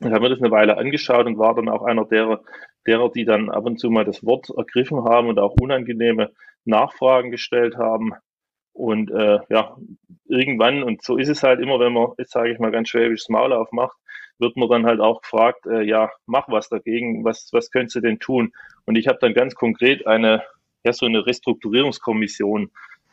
Ich 0.00 0.06
habe 0.06 0.20
mir 0.20 0.30
das 0.30 0.40
eine 0.40 0.50
Weile 0.50 0.76
angeschaut 0.78 1.26
und 1.26 1.38
war 1.38 1.54
dann 1.54 1.68
auch 1.68 1.82
einer 1.82 2.04
derer, 2.04 2.42
derer, 2.86 3.10
die 3.10 3.24
dann 3.24 3.50
ab 3.50 3.64
und 3.64 3.78
zu 3.78 3.90
mal 3.90 4.04
das 4.04 4.24
Wort 4.24 4.48
ergriffen 4.56 5.04
haben 5.04 5.28
und 5.28 5.38
auch 5.38 5.54
unangenehme 5.60 6.32
Nachfragen 6.64 7.30
gestellt 7.30 7.76
haben. 7.76 8.12
Und 8.72 9.10
äh, 9.10 9.38
ja, 9.50 9.76
irgendwann, 10.26 10.82
und 10.82 11.02
so 11.02 11.16
ist 11.16 11.28
es 11.28 11.42
halt 11.42 11.60
immer, 11.60 11.78
wenn 11.78 11.92
man, 11.92 12.08
jetzt 12.18 12.32
sage 12.32 12.50
ich 12.52 12.58
mal 12.58 12.72
ganz 12.72 12.88
schwäbisch, 12.88 13.22
das 13.22 13.28
Maul 13.28 13.52
aufmacht, 13.52 13.96
wird 14.38 14.56
man 14.56 14.68
dann 14.68 14.86
halt 14.86 15.00
auch 15.00 15.22
gefragt, 15.22 15.66
äh, 15.66 15.82
ja, 15.82 16.10
mach 16.26 16.48
was 16.48 16.68
dagegen, 16.68 17.24
was, 17.24 17.48
was 17.52 17.70
könntest 17.70 17.96
du 17.96 18.00
denn 18.00 18.18
tun? 18.18 18.52
Und 18.84 18.96
ich 18.96 19.08
habe 19.08 19.18
dann 19.20 19.34
ganz 19.34 19.54
konkret 19.54 20.06
eine, 20.06 20.42
ja, 20.84 20.92
so 20.92 21.06
eine 21.06 21.26
Restrukturierungskommission 21.26 22.70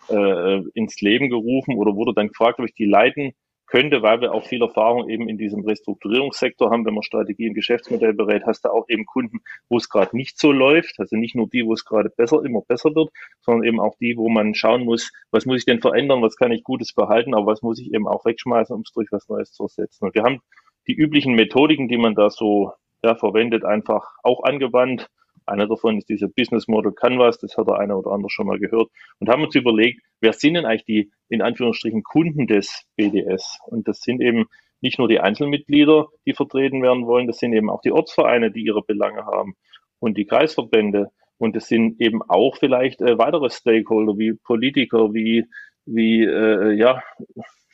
äh, 0.09 0.61
ins 0.73 0.99
Leben 1.01 1.29
gerufen 1.29 1.75
oder 1.75 1.95
wurde 1.95 2.13
dann 2.13 2.29
gefragt, 2.29 2.59
ob 2.59 2.65
ich 2.65 2.73
die 2.73 2.85
leiten 2.85 3.33
könnte, 3.71 4.01
weil 4.01 4.19
wir 4.19 4.33
auch 4.33 4.45
viel 4.45 4.61
Erfahrung 4.61 5.09
eben 5.09 5.29
in 5.29 5.37
diesem 5.37 5.63
Restrukturierungssektor 5.63 6.69
haben. 6.69 6.85
Wenn 6.85 6.93
man 6.93 7.03
Strategie 7.03 7.47
und 7.47 7.55
Geschäftsmodell 7.55 8.13
berät, 8.13 8.43
hast 8.45 8.65
du 8.65 8.69
auch 8.69 8.85
eben 8.89 9.05
Kunden, 9.05 9.39
wo 9.69 9.77
es 9.77 9.87
gerade 9.87 10.15
nicht 10.15 10.37
so 10.37 10.51
läuft. 10.51 10.99
Also 10.99 11.15
nicht 11.15 11.35
nur 11.35 11.47
die, 11.47 11.65
wo 11.65 11.73
es 11.73 11.85
gerade 11.85 12.09
besser, 12.09 12.43
immer 12.43 12.61
besser 12.67 12.93
wird, 12.93 13.09
sondern 13.39 13.63
eben 13.63 13.79
auch 13.79 13.95
die, 13.97 14.17
wo 14.17 14.27
man 14.27 14.53
schauen 14.55 14.83
muss, 14.83 15.11
was 15.31 15.45
muss 15.45 15.59
ich 15.59 15.65
denn 15.65 15.79
verändern, 15.79 16.21
was 16.21 16.35
kann 16.35 16.51
ich 16.51 16.63
Gutes 16.63 16.93
behalten, 16.93 17.33
aber 17.33 17.45
was 17.45 17.61
muss 17.61 17.79
ich 17.79 17.93
eben 17.93 18.07
auch 18.07 18.25
wegschmeißen, 18.25 18.75
um 18.75 18.81
es 18.81 18.91
durch 18.91 19.07
was 19.11 19.29
Neues 19.29 19.53
zu 19.53 19.63
ersetzen. 19.63 20.05
Und 20.05 20.15
wir 20.15 20.23
haben 20.23 20.41
die 20.87 20.93
üblichen 20.93 21.35
Methodiken, 21.35 21.87
die 21.87 21.97
man 21.97 22.15
da 22.15 22.29
so 22.29 22.73
ja, 23.03 23.15
verwendet, 23.15 23.65
einfach 23.65 24.15
auch 24.23 24.43
angewandt. 24.43 25.09
Einer 25.45 25.67
davon 25.67 25.97
ist 25.97 26.09
dieser 26.09 26.27
Business 26.27 26.67
Model 26.67 26.91
Canvas, 26.91 27.39
das 27.39 27.57
hat 27.57 27.67
der 27.67 27.79
eine 27.79 27.95
oder 27.95 28.11
andere 28.11 28.29
schon 28.29 28.47
mal 28.47 28.59
gehört. 28.59 28.89
Und 29.19 29.29
haben 29.29 29.43
uns 29.43 29.55
überlegt, 29.55 30.01
wer 30.19 30.33
sind 30.33 30.53
denn 30.53 30.65
eigentlich 30.65 30.85
die, 30.85 31.11
in 31.29 31.41
Anführungsstrichen, 31.41 32.03
Kunden 32.03 32.47
des 32.47 32.85
BDS? 32.95 33.59
Und 33.65 33.87
das 33.87 34.01
sind 34.01 34.21
eben 34.21 34.45
nicht 34.81 34.99
nur 34.99 35.07
die 35.07 35.19
Einzelmitglieder, 35.19 36.07
die 36.25 36.33
vertreten 36.33 36.81
werden 36.81 37.05
wollen, 37.05 37.27
das 37.27 37.37
sind 37.37 37.53
eben 37.53 37.69
auch 37.69 37.81
die 37.81 37.91
Ortsvereine, 37.91 38.51
die 38.51 38.61
ihre 38.61 38.81
Belange 38.83 39.25
haben 39.25 39.55
und 39.99 40.17
die 40.17 40.25
Kreisverbände. 40.25 41.11
Und 41.37 41.55
das 41.55 41.67
sind 41.67 41.99
eben 41.99 42.21
auch 42.23 42.57
vielleicht 42.57 43.01
äh, 43.01 43.17
weitere 43.17 43.49
Stakeholder 43.49 44.17
wie 44.17 44.33
Politiker, 44.33 45.13
wie, 45.13 45.45
wie 45.85 46.23
äh, 46.23 46.73
ja, 46.73 47.01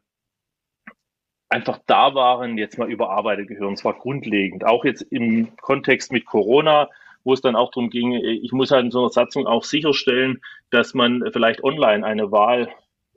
einfach 1.48 1.78
da 1.86 2.14
waren, 2.14 2.58
jetzt 2.58 2.78
mal 2.78 2.90
überarbeitet 2.90 3.48
gehören. 3.48 3.76
zwar 3.76 3.94
grundlegend. 3.94 4.64
Auch 4.64 4.84
jetzt 4.84 5.02
im 5.02 5.56
Kontext 5.56 6.10
mit 6.10 6.26
Corona 6.26 6.88
wo 7.24 7.32
es 7.32 7.40
dann 7.40 7.56
auch 7.56 7.70
darum 7.70 7.90
ging, 7.90 8.12
ich 8.12 8.52
muss 8.52 8.70
halt 8.70 8.84
in 8.84 8.90
so 8.90 9.00
einer 9.00 9.10
Satzung 9.10 9.46
auch 9.46 9.64
sicherstellen, 9.64 10.40
dass 10.70 10.94
man 10.94 11.24
vielleicht 11.32 11.64
online 11.64 12.04
eine 12.06 12.30
Wahl 12.30 12.68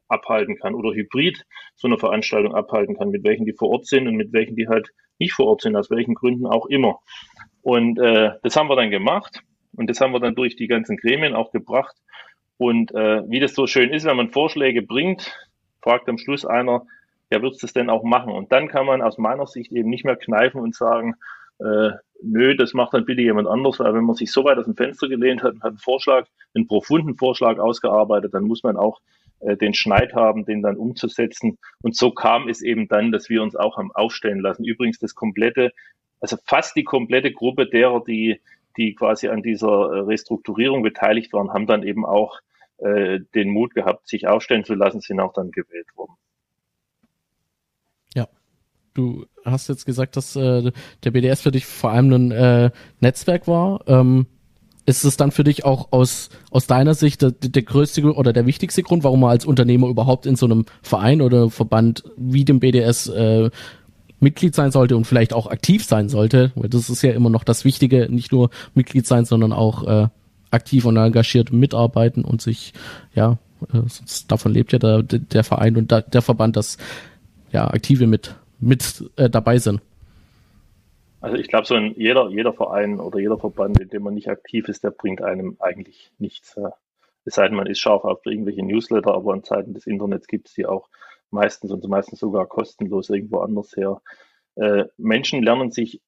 abhalten 0.07 0.57
kann 0.57 0.73
oder 0.73 0.93
hybrid 0.93 1.43
so 1.75 1.87
eine 1.87 1.97
Veranstaltung 1.97 2.55
abhalten 2.55 2.97
kann, 2.97 3.09
mit 3.09 3.23
welchen 3.23 3.45
die 3.45 3.53
vor 3.53 3.69
Ort 3.69 3.85
sind 3.85 4.07
und 4.07 4.15
mit 4.15 4.31
welchen 4.31 4.55
die 4.55 4.67
halt 4.67 4.89
nicht 5.19 5.33
vor 5.33 5.47
Ort 5.47 5.61
sind, 5.61 5.75
aus 5.75 5.91
welchen 5.91 6.15
Gründen 6.15 6.45
auch 6.45 6.67
immer. 6.67 6.99
Und 7.61 7.99
äh, 7.99 8.31
das 8.43 8.55
haben 8.55 8.69
wir 8.69 8.75
dann 8.75 8.91
gemacht 8.91 9.41
und 9.75 9.89
das 9.89 9.99
haben 9.99 10.13
wir 10.13 10.19
dann 10.19 10.35
durch 10.35 10.55
die 10.55 10.67
ganzen 10.67 10.97
Gremien 10.97 11.35
auch 11.35 11.51
gebracht. 11.51 11.95
Und 12.57 12.93
äh, 12.93 13.23
wie 13.29 13.39
das 13.39 13.53
so 13.53 13.67
schön 13.67 13.91
ist, 13.91 14.05
wenn 14.05 14.17
man 14.17 14.29
Vorschläge 14.29 14.81
bringt, 14.81 15.31
fragt 15.81 16.07
am 16.09 16.17
Schluss 16.17 16.45
einer, 16.45 16.85
ja, 17.29 17.41
wird 17.41 17.55
es 17.55 17.59
das 17.59 17.73
denn 17.73 17.89
auch 17.89 18.03
machen? 18.03 18.31
Und 18.31 18.51
dann 18.51 18.69
kann 18.69 18.85
man 18.85 19.01
aus 19.01 19.17
meiner 19.17 19.47
Sicht 19.47 19.71
eben 19.73 19.89
nicht 19.89 20.05
mehr 20.05 20.15
kneifen 20.15 20.61
und 20.61 20.75
sagen, 20.75 21.15
äh, 21.59 21.91
nö, 22.27 22.55
das 22.55 22.73
macht 22.73 22.93
dann 22.93 23.05
bitte 23.05 23.21
jemand 23.21 23.47
anders, 23.47 23.79
weil 23.79 23.93
wenn 23.93 24.03
man 24.03 24.15
sich 24.15 24.31
so 24.31 24.43
weit 24.43 24.57
aus 24.57 24.65
dem 24.65 24.75
Fenster 24.75 25.07
gelehnt 25.07 25.43
hat 25.43 25.53
und 25.53 25.63
hat 25.63 25.69
einen 25.69 25.77
Vorschlag, 25.77 26.27
einen 26.53 26.67
profunden 26.67 27.15
Vorschlag 27.15 27.57
ausgearbeitet, 27.59 28.33
dann 28.33 28.43
muss 28.43 28.63
man 28.63 28.77
auch 28.77 29.01
äh, 29.39 29.55
den 29.57 29.73
Schneid 29.73 30.13
haben, 30.13 30.45
den 30.45 30.61
dann 30.61 30.77
umzusetzen. 30.77 31.57
Und 31.81 31.95
so 31.95 32.11
kam 32.11 32.47
es 32.47 32.61
eben 32.61 32.87
dann, 32.87 33.11
dass 33.11 33.29
wir 33.29 33.41
uns 33.41 33.55
auch 33.55 33.77
haben 33.77 33.91
aufstellen 33.93 34.39
lassen. 34.39 34.65
Übrigens 34.65 34.99
das 34.99 35.15
komplette, 35.15 35.71
also 36.19 36.37
fast 36.45 36.75
die 36.75 36.83
komplette 36.83 37.31
Gruppe 37.31 37.67
derer, 37.67 38.03
die, 38.03 38.41
die 38.77 38.95
quasi 38.95 39.27
an 39.27 39.43
dieser 39.43 39.67
äh, 39.67 39.99
Restrukturierung 40.01 40.83
beteiligt 40.83 41.33
waren, 41.33 41.53
haben 41.53 41.67
dann 41.67 41.83
eben 41.83 42.05
auch 42.05 42.39
äh, 42.77 43.19
den 43.33 43.49
Mut 43.49 43.73
gehabt, 43.73 44.07
sich 44.07 44.27
aufstellen 44.27 44.63
zu 44.63 44.75
lassen, 44.75 45.01
sind 45.01 45.19
auch 45.19 45.33
dann 45.33 45.51
gewählt 45.51 45.87
worden. 45.95 46.13
Du 48.97 49.27
hast 49.45 49.69
jetzt 49.69 49.85
gesagt, 49.85 50.17
dass 50.17 50.35
äh, 50.35 50.71
der 51.03 51.11
BDS 51.11 51.41
für 51.41 51.51
dich 51.51 51.67
vor 51.67 51.91
allem 51.91 52.11
ein 52.11 52.31
äh, 52.31 52.71
Netzwerk 52.99 53.47
war. 53.47 53.81
Ähm, 53.85 54.25
ist 54.87 55.03
es 55.03 55.17
dann 55.17 55.29
für 55.29 55.43
dich 55.43 55.65
auch 55.65 55.89
aus, 55.91 56.29
aus 56.49 56.65
deiner 56.65 56.95
Sicht 56.95 57.21
der, 57.21 57.29
der 57.29 57.61
größte 57.61 58.01
oder 58.11 58.33
der 58.33 58.47
wichtigste 58.47 58.81
Grund, 58.81 59.03
warum 59.03 59.19
man 59.19 59.29
als 59.29 59.45
Unternehmer 59.45 59.87
überhaupt 59.87 60.25
in 60.25 60.35
so 60.35 60.47
einem 60.47 60.65
Verein 60.81 61.21
oder 61.21 61.51
Verband 61.51 62.05
wie 62.17 62.43
dem 62.43 62.59
BDS 62.59 63.09
äh, 63.09 63.51
Mitglied 64.19 64.55
sein 64.55 64.71
sollte 64.71 64.97
und 64.97 65.05
vielleicht 65.05 65.31
auch 65.31 65.45
aktiv 65.45 65.83
sein 65.85 66.09
sollte? 66.09 66.51
Weil 66.55 66.69
das 66.69 66.89
ist 66.89 67.03
ja 67.03 67.11
immer 67.11 67.29
noch 67.29 67.43
das 67.43 67.65
Wichtige, 67.65 68.07
nicht 68.09 68.31
nur 68.31 68.49
Mitglied 68.73 69.05
sein, 69.05 69.25
sondern 69.25 69.53
auch 69.53 69.83
äh, 69.83 70.07
aktiv 70.49 70.85
und 70.85 70.97
engagiert 70.97 71.53
mitarbeiten 71.53 72.25
und 72.25 72.41
sich, 72.41 72.73
ja, 73.13 73.37
äh, 73.71 73.81
davon 74.27 74.53
lebt 74.53 74.73
ja 74.73 74.79
der, 74.79 75.03
der 75.03 75.43
Verein 75.43 75.77
und 75.77 75.91
da, 75.91 76.01
der 76.01 76.23
Verband, 76.23 76.55
dass 76.55 76.79
ja 77.51 77.67
Aktive 77.67 78.07
mit, 78.07 78.35
mit 78.59 79.09
äh, 79.17 79.29
dabei 79.29 79.57
sind. 79.57 79.81
Also 81.19 81.37
ich 81.37 81.47
glaube, 81.47 81.65
so 81.65 81.75
ein 81.75 81.93
jeder, 81.95 82.29
jeder 82.29 82.53
Verein 82.53 82.99
oder 82.99 83.19
jeder 83.19 83.37
Verband, 83.37 83.79
in 83.79 83.89
dem 83.89 84.03
man 84.03 84.13
nicht 84.13 84.29
aktiv 84.29 84.67
ist, 84.69 84.83
der 84.83 84.91
bringt 84.91 85.21
einem 85.21 85.57
eigentlich 85.59 86.11
nichts. 86.19 86.55
Es 87.25 87.35
sei 87.35 87.47
denn, 87.47 87.57
man 87.57 87.67
ist 87.67 87.79
scharf 87.79 88.03
auf 88.03 88.25
irgendwelche 88.25 88.63
Newsletter, 88.63 89.13
aber 89.13 89.33
in 89.33 89.43
Zeiten 89.43 89.73
des 89.73 89.87
Internets 89.87 90.27
gibt 90.27 90.47
es 90.47 90.53
die 90.53 90.65
auch 90.65 90.89
meistens 91.31 91.71
und 91.71 91.85
meistens 91.87 92.19
sogar 92.19 92.45
kostenlos 92.45 93.09
irgendwo 93.09 93.39
anders 93.39 93.75
her. 93.75 94.01
Äh, 94.55 94.85
Menschen 94.97 95.43
lernen 95.43 95.71
sich, 95.71 96.01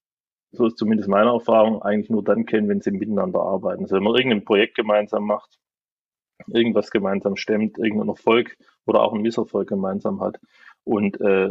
so 0.52 0.66
ist 0.66 0.78
zumindest 0.78 1.08
meine 1.08 1.30
Erfahrung, 1.30 1.82
eigentlich 1.82 2.10
nur 2.10 2.24
dann 2.24 2.46
kennen, 2.46 2.68
wenn 2.68 2.80
sie 2.80 2.90
miteinander 2.90 3.40
arbeiten. 3.40 3.82
Also 3.82 3.96
wenn 3.96 4.02
man 4.02 4.14
irgendein 4.14 4.44
Projekt 4.44 4.76
gemeinsam 4.76 5.24
macht, 5.24 5.58
irgendwas 6.48 6.90
gemeinsam 6.90 7.36
stemmt, 7.36 7.78
irgendeinen 7.78 8.08
Erfolg 8.08 8.56
oder 8.86 9.02
auch 9.02 9.12
einen 9.12 9.22
Misserfolg 9.22 9.68
gemeinsam 9.68 10.20
hat 10.20 10.40
und 10.84 11.20
äh, 11.20 11.50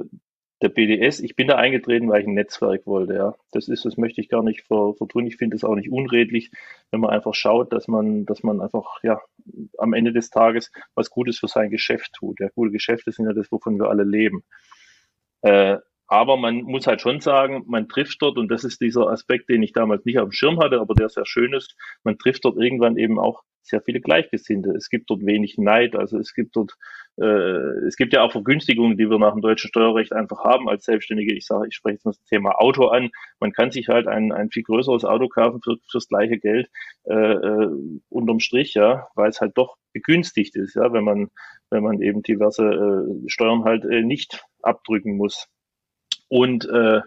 der 0.62 0.70
BDS, 0.70 1.22
ich 1.22 1.36
bin 1.36 1.48
da 1.48 1.56
eingetreten, 1.56 2.10
weil 2.10 2.22
ich 2.22 2.28
ein 2.28 2.34
Netzwerk 2.34 2.86
wollte. 2.86 3.14
Ja. 3.14 3.36
Das 3.52 3.70
ist, 3.70 3.86
das 3.86 3.98
möchte 3.98 4.20
ich 4.20 4.30
gar 4.30 4.44
nicht 4.44 4.66
vertun. 4.68 5.26
Ich 5.26 5.38
finde 5.38 5.56
es 5.56 5.64
auch 5.64 5.76
nicht 5.76 5.90
unredlich, 5.90 6.52
wenn 6.92 7.00
man 7.00 7.12
einfach 7.12 7.34
schaut, 7.34 7.72
dass 7.72 7.88
man, 7.88 8.26
dass 8.26 8.44
man 8.44 8.60
einfach 8.60 9.02
ja 9.04 9.22
am 9.78 9.94
Ende 9.94 10.12
des 10.12 10.30
Tages 10.30 10.72
was 10.96 11.10
Gutes 11.10 11.40
für 11.40 11.48
sein 11.48 11.70
Geschäft 11.70 12.14
tut. 12.14 12.40
Ja, 12.40 12.50
gute 12.50 12.72
Geschäfte 12.72 13.12
sind 13.12 13.26
ja 13.26 13.34
das, 13.34 13.52
wovon 13.52 13.80
wir 13.80 13.90
alle 13.90 14.04
leben. 14.04 14.44
Äh, 15.42 15.78
aber 16.10 16.38
man 16.38 16.64
muss 16.64 16.88
halt 16.88 17.02
schon 17.02 17.22
sagen, 17.22 17.64
man 17.68 17.88
trifft 17.88 18.22
dort, 18.22 18.38
und 18.38 18.50
das 18.50 18.64
ist 18.64 18.82
dieser 18.82 19.08
Aspekt, 19.08 19.48
den 19.48 19.62
ich 19.62 19.74
damals 19.74 20.06
nicht 20.06 20.18
auf 20.18 20.30
dem 20.30 20.32
Schirm 20.32 20.60
hatte, 20.60 20.80
aber 20.80 20.96
der 20.96 21.08
sehr 21.10 21.26
schön 21.26 21.54
ist, 21.54 21.76
man 22.04 22.18
trifft 22.18 22.46
dort 22.46 22.58
irgendwann 22.58 22.98
eben 22.98 23.20
auch 23.20 23.44
sehr 23.62 23.82
viele 23.82 24.02
Gleichgesinnte. 24.02 24.72
Es 24.72 24.90
gibt 24.90 25.10
dort 25.10 25.24
wenig 25.24 25.58
Neid, 25.58 25.96
also 25.96 26.18
es 26.18 26.34
gibt 26.34 26.56
dort, 26.56 26.74
äh, 27.18 27.26
es 27.88 27.96
gibt 27.96 28.14
ja 28.14 28.24
auch 28.24 28.32
Vergünstigungen, 28.32 28.98
die 28.98 29.08
wir 29.08 29.20
nach 29.20 29.34
dem 29.34 29.42
deutschen 29.42 29.68
Steuerrecht 29.68 30.12
einfach 30.12 30.44
haben 30.44 30.68
als 30.68 30.86
Selbstständige. 30.86 31.36
Ich 31.36 31.46
sage, 31.46 31.68
ich 31.68 31.76
spreche 31.76 31.96
jetzt 31.96 32.06
mal 32.06 32.12
das 32.12 32.24
Thema 32.26 32.60
Auto 32.60 32.88
an. 32.88 33.12
Man 33.40 33.52
kann 33.52 33.72
sich 33.72 33.88
halt 33.88 34.08
ein, 34.08 34.32
ein 34.32 34.50
viel 34.50 34.64
größeres 34.64 35.06
Auto 35.06 35.28
kaufen 35.28 35.62
für, 35.64 35.78
fürs 35.92 36.08
gleiche 36.08 36.40
Geld 36.40 36.70
äh, 37.04 37.14
äh, 37.14 37.70
unterm 38.10 38.40
Strich, 38.40 38.74
ja, 38.74 39.08
weil 39.14 39.30
es 39.30 39.42
halt 39.42 39.58
doch 39.58 39.78
begünstigt 39.94 40.56
ist, 40.56 40.76
ja, 40.76 40.92
wenn 40.92 41.04
man, 41.04 41.30
wenn 41.70 41.84
man 41.84 42.02
eben 42.02 42.24
diverse 42.24 42.64
äh, 42.64 43.30
Steuern 43.30 43.64
halt 43.64 43.86
äh, 43.86 44.02
nicht 44.02 44.44
abdrücken 44.64 45.16
muss. 45.16 45.48
Und 46.30 46.66
äh, 46.70 47.02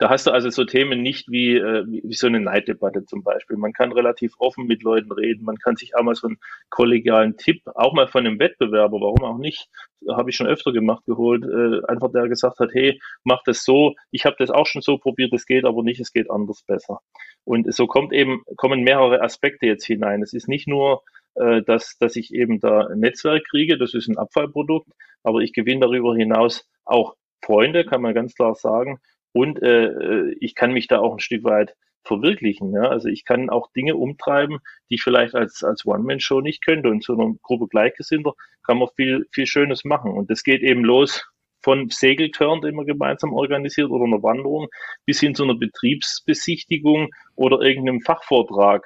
da 0.00 0.08
hast 0.08 0.26
du 0.26 0.30
also 0.30 0.48
so 0.48 0.64
Themen 0.64 1.02
nicht 1.02 1.30
wie, 1.30 1.56
äh, 1.56 1.84
wie 1.86 2.14
so 2.14 2.26
eine 2.26 2.40
Neiddebatte 2.40 3.04
zum 3.04 3.22
Beispiel. 3.22 3.58
Man 3.58 3.74
kann 3.74 3.92
relativ 3.92 4.32
offen 4.38 4.66
mit 4.66 4.82
Leuten 4.82 5.12
reden, 5.12 5.44
man 5.44 5.58
kann 5.58 5.76
sich 5.76 5.94
auch 5.94 6.02
mal 6.02 6.14
so 6.14 6.28
einen 6.28 6.38
kollegialen 6.70 7.36
Tipp, 7.36 7.60
auch 7.74 7.92
mal 7.92 8.08
von 8.08 8.26
einem 8.26 8.38
Wettbewerber, 8.38 8.98
warum 8.98 9.22
auch 9.22 9.36
nicht, 9.36 9.68
habe 10.08 10.30
ich 10.30 10.36
schon 10.36 10.46
öfter 10.46 10.72
gemacht, 10.72 11.04
geholt, 11.04 11.44
äh, 11.44 11.86
einfach 11.86 12.10
der 12.12 12.28
gesagt 12.28 12.60
hat, 12.60 12.70
hey, 12.72 12.98
mach 13.24 13.42
das 13.44 13.62
so, 13.62 13.94
ich 14.10 14.24
habe 14.24 14.36
das 14.38 14.50
auch 14.50 14.66
schon 14.66 14.80
so 14.80 14.96
probiert, 14.96 15.34
es 15.34 15.44
geht 15.44 15.66
aber 15.66 15.82
nicht, 15.82 16.00
es 16.00 16.12
geht 16.12 16.30
anders 16.30 16.62
besser. 16.66 17.00
Und 17.44 17.72
so 17.74 17.86
kommt 17.86 18.14
eben, 18.14 18.42
kommen 18.56 18.82
mehrere 18.82 19.20
Aspekte 19.20 19.66
jetzt 19.66 19.84
hinein. 19.84 20.22
Es 20.22 20.32
ist 20.32 20.48
nicht 20.48 20.66
nur 20.66 21.02
äh, 21.34 21.62
dass, 21.62 21.96
dass 21.98 22.16
ich 22.16 22.34
eben 22.34 22.58
da 22.58 22.86
ein 22.86 23.00
Netzwerk 23.00 23.44
kriege, 23.50 23.78
das 23.78 23.94
ist 23.94 24.08
ein 24.08 24.18
Abfallprodukt, 24.18 24.88
aber 25.22 25.40
ich 25.40 25.52
gewinne 25.52 25.80
darüber 25.80 26.16
hinaus 26.16 26.66
auch 26.84 27.14
Freunde, 27.42 27.84
kann 27.84 28.02
man 28.02 28.14
ganz 28.14 28.34
klar 28.34 28.54
sagen. 28.54 29.00
Und 29.32 29.62
äh, 29.62 29.86
äh, 29.86 30.36
ich 30.40 30.54
kann 30.54 30.72
mich 30.72 30.88
da 30.88 30.98
auch 30.98 31.12
ein 31.12 31.20
Stück 31.20 31.44
weit 31.44 31.76
verwirklichen. 32.02 32.72
Ja? 32.72 32.82
Also 32.82 33.08
ich 33.08 33.24
kann 33.24 33.50
auch 33.50 33.70
Dinge 33.72 33.96
umtreiben, 33.96 34.58
die 34.88 34.94
ich 34.96 35.02
vielleicht 35.02 35.34
als, 35.34 35.62
als 35.62 35.86
One-Man-Show 35.86 36.40
nicht 36.40 36.64
könnte. 36.64 36.88
Und 36.88 37.04
so 37.04 37.14
einer 37.14 37.34
Gruppe 37.42 37.68
Gleichgesinnter 37.68 38.32
kann 38.64 38.78
man 38.78 38.88
viel, 38.96 39.26
viel 39.32 39.46
Schönes 39.46 39.84
machen. 39.84 40.12
Und 40.12 40.30
das 40.30 40.42
geht 40.42 40.62
eben 40.62 40.84
los 40.84 41.26
von 41.62 41.90
Segeltörn, 41.90 42.62
den 42.62 42.74
man 42.74 42.86
gemeinsam 42.86 43.34
organisiert, 43.34 43.90
oder 43.90 44.04
einer 44.04 44.22
Wanderung, 44.22 44.68
bis 45.04 45.20
hin 45.20 45.34
zu 45.34 45.44
einer 45.44 45.54
Betriebsbesichtigung 45.54 47.10
oder 47.36 47.60
irgendeinem 47.60 48.00
Fachvortrag 48.00 48.84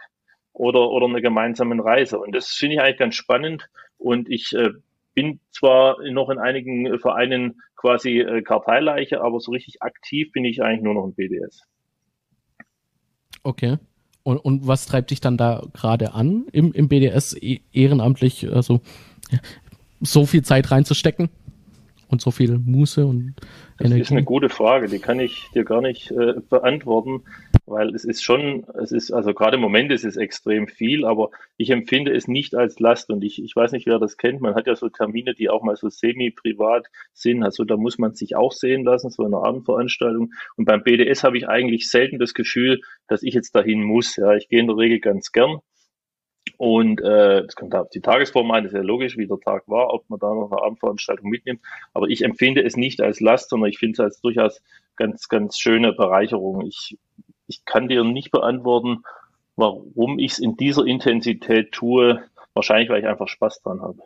oder, 0.52 0.90
oder 0.90 1.06
einer 1.06 1.20
gemeinsamen 1.20 1.80
Reise. 1.80 2.18
Und 2.18 2.34
das 2.34 2.48
finde 2.48 2.74
ich 2.74 2.80
eigentlich 2.80 2.98
ganz 2.98 3.14
spannend. 3.14 3.68
Und 3.96 4.28
ich 4.28 4.52
äh, 4.54 4.70
bin 5.14 5.40
zwar 5.50 6.02
noch 6.10 6.30
in 6.30 6.38
einigen 6.38 6.98
Vereinen 6.98 7.62
quasi 7.84 8.20
äh, 8.20 8.40
Karteileiche, 8.40 9.20
aber 9.20 9.40
so 9.40 9.52
richtig 9.52 9.82
aktiv 9.82 10.32
bin 10.32 10.46
ich 10.46 10.62
eigentlich 10.62 10.82
nur 10.82 10.94
noch 10.94 11.04
im 11.04 11.12
BDS. 11.12 11.60
Okay. 13.42 13.76
Und, 14.22 14.38
und 14.38 14.66
was 14.66 14.86
treibt 14.86 15.10
dich 15.10 15.20
dann 15.20 15.36
da 15.36 15.62
gerade 15.74 16.14
an, 16.14 16.46
im, 16.50 16.72
im 16.72 16.88
BDS 16.88 17.36
e, 17.38 17.60
ehrenamtlich, 17.74 18.50
also 18.50 18.80
so 20.00 20.24
viel 20.24 20.42
Zeit 20.42 20.70
reinzustecken? 20.70 21.28
Und 22.08 22.20
so 22.20 22.30
viel 22.30 22.58
Muße 22.58 23.04
und 23.06 23.34
Energie? 23.80 24.00
Das 24.00 24.08
ist 24.08 24.12
eine 24.12 24.24
gute 24.24 24.48
Frage, 24.48 24.88
die 24.88 24.98
kann 24.98 25.20
ich 25.20 25.48
dir 25.54 25.64
gar 25.64 25.80
nicht 25.80 26.10
äh, 26.10 26.34
beantworten, 26.48 27.22
weil 27.66 27.94
es 27.94 28.04
ist 28.04 28.22
schon, 28.22 28.64
es 28.80 28.92
ist, 28.92 29.10
also 29.12 29.34
gerade 29.34 29.56
im 29.56 29.62
Moment 29.62 29.90
ist 29.90 30.04
es 30.04 30.16
extrem 30.16 30.68
viel, 30.68 31.04
aber 31.04 31.30
ich 31.56 31.70
empfinde 31.70 32.14
es 32.14 32.28
nicht 32.28 32.54
als 32.54 32.78
Last 32.80 33.10
und 33.10 33.22
ich, 33.24 33.42
ich 33.42 33.54
weiß 33.54 33.72
nicht, 33.72 33.86
wer 33.86 33.98
das 33.98 34.16
kennt, 34.16 34.40
man 34.40 34.54
hat 34.54 34.66
ja 34.66 34.76
so 34.76 34.88
Termine, 34.88 35.34
die 35.34 35.48
auch 35.48 35.62
mal 35.62 35.76
so 35.76 35.88
semi-privat 35.88 36.86
sind, 37.12 37.42
also 37.42 37.64
da 37.64 37.76
muss 37.76 37.98
man 37.98 38.14
sich 38.14 38.36
auch 38.36 38.52
sehen 38.52 38.84
lassen, 38.84 39.10
so 39.10 39.24
eine 39.24 39.38
Abendveranstaltung. 39.38 40.32
Und 40.56 40.64
beim 40.64 40.82
BDS 40.82 41.24
habe 41.24 41.38
ich 41.38 41.48
eigentlich 41.48 41.90
selten 41.90 42.18
das 42.18 42.34
Gefühl, 42.34 42.80
dass 43.08 43.22
ich 43.22 43.34
jetzt 43.34 43.54
dahin 43.54 43.82
muss, 43.82 44.16
ja, 44.16 44.34
ich 44.34 44.48
gehe 44.48 44.60
in 44.60 44.66
der 44.66 44.76
Regel 44.76 45.00
ganz 45.00 45.32
gern, 45.32 45.58
und 46.64 47.02
äh, 47.02 47.44
das 47.44 47.56
kommt 47.56 47.74
auf 47.74 47.90
die 47.90 48.00
Tagesform 48.00 48.50
ein, 48.50 48.64
das 48.64 48.72
ist 48.72 48.78
ja 48.78 48.82
logisch, 48.82 49.18
wie 49.18 49.26
der 49.26 49.38
Tag 49.38 49.64
war, 49.68 49.92
ob 49.92 50.08
man 50.08 50.18
da 50.18 50.32
noch 50.32 50.50
eine 50.50 50.62
Abendveranstaltung 50.62 51.28
mitnimmt. 51.28 51.60
Aber 51.92 52.08
ich 52.08 52.24
empfinde 52.24 52.64
es 52.64 52.74
nicht 52.74 53.02
als 53.02 53.20
Last, 53.20 53.50
sondern 53.50 53.68
ich 53.68 53.76
finde 53.76 53.92
es 53.92 54.00
als 54.00 54.20
durchaus 54.22 54.62
ganz, 54.96 55.28
ganz 55.28 55.58
schöne 55.58 55.92
Bereicherung. 55.92 56.62
Ich, 56.66 56.96
ich 57.48 57.66
kann 57.66 57.88
dir 57.88 58.02
nicht 58.02 58.30
beantworten, 58.30 59.02
warum 59.56 60.18
ich 60.18 60.32
es 60.32 60.38
in 60.38 60.56
dieser 60.56 60.86
Intensität 60.86 61.72
tue. 61.72 62.24
Wahrscheinlich, 62.54 62.88
weil 62.88 63.00
ich 63.00 63.08
einfach 63.08 63.28
Spaß 63.28 63.60
dran 63.60 63.82
habe. 63.82 63.98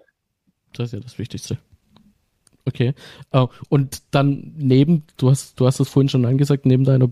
Das 0.72 0.86
ist 0.86 0.94
ja 0.94 0.98
das 0.98 1.16
Wichtigste. 1.16 1.58
Okay. 2.64 2.92
Uh, 3.32 3.46
und 3.68 4.02
dann 4.10 4.52
neben, 4.56 5.04
du 5.16 5.30
hast, 5.30 5.60
du 5.60 5.66
hast 5.68 5.78
es 5.78 5.88
vorhin 5.88 6.08
schon 6.08 6.26
angesagt, 6.26 6.66
neben 6.66 6.82
deiner 6.82 7.08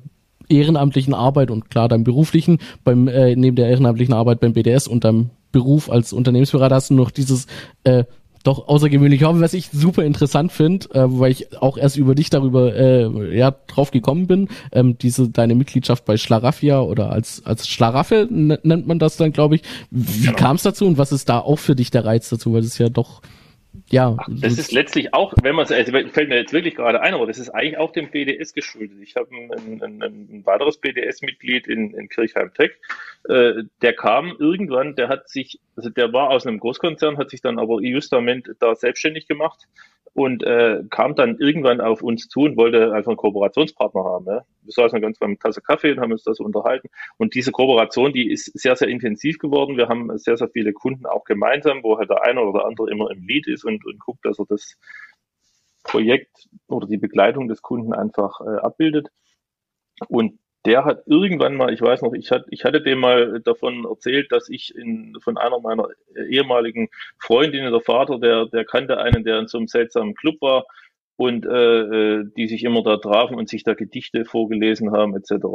ehrenamtlichen 0.49 1.15
Arbeit 1.15 1.51
und 1.51 1.71
klar 1.71 1.89
deinem 1.89 2.05
beruflichen, 2.05 2.59
beim 2.85 3.09
äh, 3.09 3.35
neben 3.37 3.57
der 3.57 3.69
ehrenamtlichen 3.69 4.15
Arbeit 4.15 4.41
beim 4.41 4.53
BDS 4.53 4.89
und 4.89 5.05
deinem 5.05 5.31
Beruf 5.53 5.91
als 5.91 6.13
Unternehmensberater 6.13 6.75
hast 6.75 6.91
du 6.91 6.95
noch 6.95 7.11
dieses 7.11 7.47
äh, 7.85 8.05
doch 8.47 8.69
außergewöhnlich 8.69 9.25
hoffe, 9.25 9.41
was 9.41 9.55
ich 9.55 9.71
super 9.73 10.05
interessant 10.05 10.53
finde, 10.53 10.89
äh, 10.95 11.05
weil 11.07 11.33
ich 11.33 11.61
auch 11.61 11.77
erst 11.77 11.97
über 11.97 12.15
dich 12.15 12.31
darüber 12.31 12.75
äh, 12.77 13.37
ja 13.37 13.53
drauf 13.67 13.91
gekommen 13.91 14.27
bin, 14.27 14.49
ähm, 14.73 14.97
diese 14.99 15.29
deine 15.29 15.55
Mitgliedschaft 15.55 16.05
bei 16.05 16.17
Schlaraffia 16.17 16.81
oder 16.81 17.11
als 17.11 17.45
als 17.45 17.67
Schlaraffe 17.67 18.29
nennt 18.31 18.87
man 18.87 18.99
das 18.99 19.17
dann, 19.17 19.33
glaube 19.33 19.57
ich. 19.57 19.63
Wie 19.91 20.27
genau. 20.27 20.37
kam 20.37 20.57
es 20.57 20.63
dazu 20.63 20.87
und 20.87 20.99
was 20.99 21.13
ist 21.13 21.29
da 21.29 21.41
auch 21.41 21.59
für 21.59 21.75
dich 21.75 21.91
der 21.91 22.05
Reiz 22.05 22.29
dazu, 22.29 22.53
weil 22.53 22.63
es 22.63 22.79
ja 22.79 22.89
doch 22.89 23.21
ja. 23.89 24.17
Ach, 24.19 24.29
das 24.29 24.59
ist 24.59 24.73
letztlich 24.73 25.15
auch, 25.15 25.33
wenn 25.43 25.55
man 25.55 25.65
es, 25.65 25.73
also 25.73 25.93
fällt 25.93 26.29
mir 26.29 26.37
jetzt 26.37 26.53
wirklich 26.53 26.75
gerade 26.75 27.01
ein, 27.01 27.15
aber 27.15 27.27
das 27.27 27.39
ist 27.39 27.51
eigentlich 27.51 27.79
auch 27.79 27.93
dem 27.93 28.11
BDS 28.11 28.53
geschuldet. 28.53 28.99
Ich 29.01 29.15
habe 29.15 29.29
ein, 29.31 29.81
ein, 29.83 30.03
ein, 30.03 30.43
weiteres 30.45 30.79
BDS-Mitglied 30.79 31.69
in, 31.69 31.95
in 31.95 32.09
Kirchheim-Tech, 32.09 32.73
äh, 33.29 33.63
der 33.83 33.95
kam 33.95 34.35
irgendwann, 34.39 34.97
der 34.97 35.09
hat 35.09 35.29
sich, 35.29 35.61
also 35.77 35.89
der 35.89 36.13
war 36.13 36.31
aus 36.31 36.47
einem 36.47 36.59
Großkonzern, 36.59 37.17
hat 37.17 37.31
sich 37.31 37.43
dann 37.43 37.59
aber 37.59 37.81
justament 37.81 38.51
da 38.59 38.75
selbstständig 38.75 39.29
gemacht 39.29 39.69
und 40.17 40.43
äh, 40.45 40.83
kam 40.89 41.15
dann 41.15 41.37
irgendwann 41.39 41.83
auf 41.83 42.03
uns 42.03 42.27
zu 42.29 42.41
und 42.41 42.57
wollte 42.57 42.95
einfach 42.95 43.11
einen 43.11 43.19
Kooperationspartner 43.19 44.03
haben. 44.03 44.25
Ja. 44.25 44.47
Wir 44.63 44.73
saßen 44.73 45.03
ganz 45.03 45.19
beim 45.19 45.39
Tasse 45.39 45.61
Kaffee 45.61 45.93
und 45.93 46.01
haben 46.01 46.11
uns 46.11 46.25
da 46.25 46.33
so 46.33 46.43
unterhalten. 46.43 46.89
Und 47.19 47.35
diese 47.35 47.53
Kooperation, 47.53 48.15
die 48.15 48.31
ist 48.31 48.47
sehr, 48.59 48.77
sehr 48.77 48.89
intensiv 48.89 49.39
geworden. 49.39 49.77
Wir 49.77 49.89
haben 49.89 50.17
sehr, 50.17 50.39
sehr 50.39 50.49
viele 50.49 50.73
Kunden 50.73 51.05
auch 51.05 51.25
gemeinsam, 51.25 51.83
wo 51.83 51.99
halt 51.99 52.09
der 52.09 52.23
eine 52.23 52.41
oder 52.41 52.61
der 52.61 52.67
andere 52.67 52.91
immer 52.91 53.11
im 53.11 53.27
Lead 53.27 53.47
ist 53.47 53.67
und, 53.67 53.76
und 53.85 53.99
guckt, 53.99 54.25
dass 54.25 54.39
er 54.39 54.47
das 54.49 54.77
Projekt 55.85 56.49
oder 56.69 56.87
die 56.87 56.99
Begleitung 56.99 57.49
des 57.49 57.63
Kunden 57.63 57.93
einfach 57.93 58.41
äh, 58.41 58.59
abbildet. 58.59 59.09
Und 60.09 60.39
der 60.67 60.85
hat 60.85 61.05
irgendwann 61.07 61.55
mal, 61.55 61.73
ich 61.73 61.81
weiß 61.81 62.03
noch, 62.03 62.13
ich, 62.13 62.33
hat, 62.33 62.45
ich 62.51 62.65
hatte 62.65 62.83
dem 62.83 62.99
mal 62.99 63.41
davon 63.41 63.85
erzählt, 63.85 64.33
dass 64.33 64.49
ich 64.49 64.75
in, 64.75 65.17
von 65.23 65.39
einer 65.39 65.61
meiner 65.61 65.89
ehemaligen 66.29 66.89
Freundinnen, 67.19 67.71
der 67.71 67.81
Vater, 67.81 68.19
der, 68.19 68.47
der 68.47 68.65
kannte 68.65 68.99
einen, 68.99 69.23
der 69.23 69.39
in 69.39 69.47
so 69.47 69.59
einem 69.59 69.69
seltsamen 69.69 70.15
Club 70.15 70.41
war 70.41 70.67
und 71.17 71.47
äh, 71.47 71.51
äh 72.21 72.25
die 72.37 72.49
sich 72.49 72.65
immer 72.65 72.83
da 72.83 72.97
trafen 72.97 73.37
und 73.37 73.49
sich 73.49 73.63
da 73.63 73.75
Gedichte 73.75 74.25
vorgelesen 74.25 74.91
haben, 74.91 75.17
etc. 75.17 75.47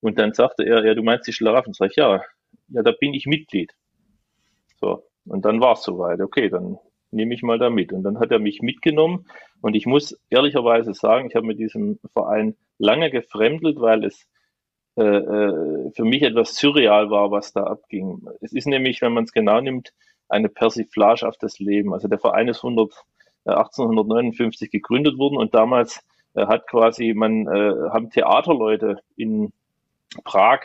Und 0.00 0.18
dann 0.18 0.34
sagte 0.34 0.64
er, 0.64 0.84
ja, 0.84 0.94
du 0.94 1.02
meinst 1.02 1.26
die 1.26 1.32
Schlaraffen? 1.32 1.72
Sag 1.72 1.90
ich, 1.90 1.96
ja, 1.96 2.22
ja, 2.68 2.82
da 2.82 2.92
bin 2.92 3.14
ich 3.14 3.26
Mitglied. 3.26 3.72
So, 4.80 5.02
und 5.24 5.46
dann 5.46 5.60
war 5.60 5.72
es 5.72 5.82
soweit. 5.82 6.20
Okay, 6.20 6.50
dann 6.50 6.78
nehme 7.10 7.34
ich 7.34 7.42
mal 7.42 7.58
da 7.58 7.70
mit. 7.70 7.92
Und 7.92 8.02
dann 8.02 8.18
hat 8.18 8.30
er 8.30 8.38
mich 8.38 8.62
mitgenommen 8.62 9.26
und 9.60 9.74
ich 9.74 9.86
muss 9.86 10.18
ehrlicherweise 10.30 10.94
sagen, 10.94 11.28
ich 11.28 11.34
habe 11.34 11.46
mit 11.46 11.58
diesem 11.58 11.98
Verein 12.12 12.56
lange 12.78 13.10
gefremdelt, 13.10 13.80
weil 13.80 14.04
es 14.04 14.26
äh, 14.96 15.02
äh, 15.02 15.90
für 15.94 16.04
mich 16.04 16.22
etwas 16.22 16.56
surreal 16.56 17.10
war, 17.10 17.30
was 17.30 17.52
da 17.52 17.64
abging. 17.64 18.26
Es 18.40 18.52
ist 18.52 18.66
nämlich, 18.66 19.00
wenn 19.00 19.12
man 19.12 19.24
es 19.24 19.32
genau 19.32 19.60
nimmt, 19.60 19.92
eine 20.28 20.48
Persiflage 20.48 21.26
auf 21.26 21.36
das 21.38 21.58
Leben. 21.58 21.92
Also 21.94 22.08
der 22.08 22.18
Verein 22.18 22.48
ist 22.48 22.58
100, 22.58 22.92
äh, 23.44 23.50
1859 23.50 24.70
gegründet 24.70 25.16
worden 25.18 25.36
und 25.36 25.54
damals 25.54 26.04
äh, 26.34 26.46
hat 26.46 26.66
quasi, 26.66 27.14
man 27.14 27.46
äh, 27.46 27.90
haben 27.90 28.10
Theaterleute 28.10 29.00
in 29.16 29.52
Prag 30.24 30.60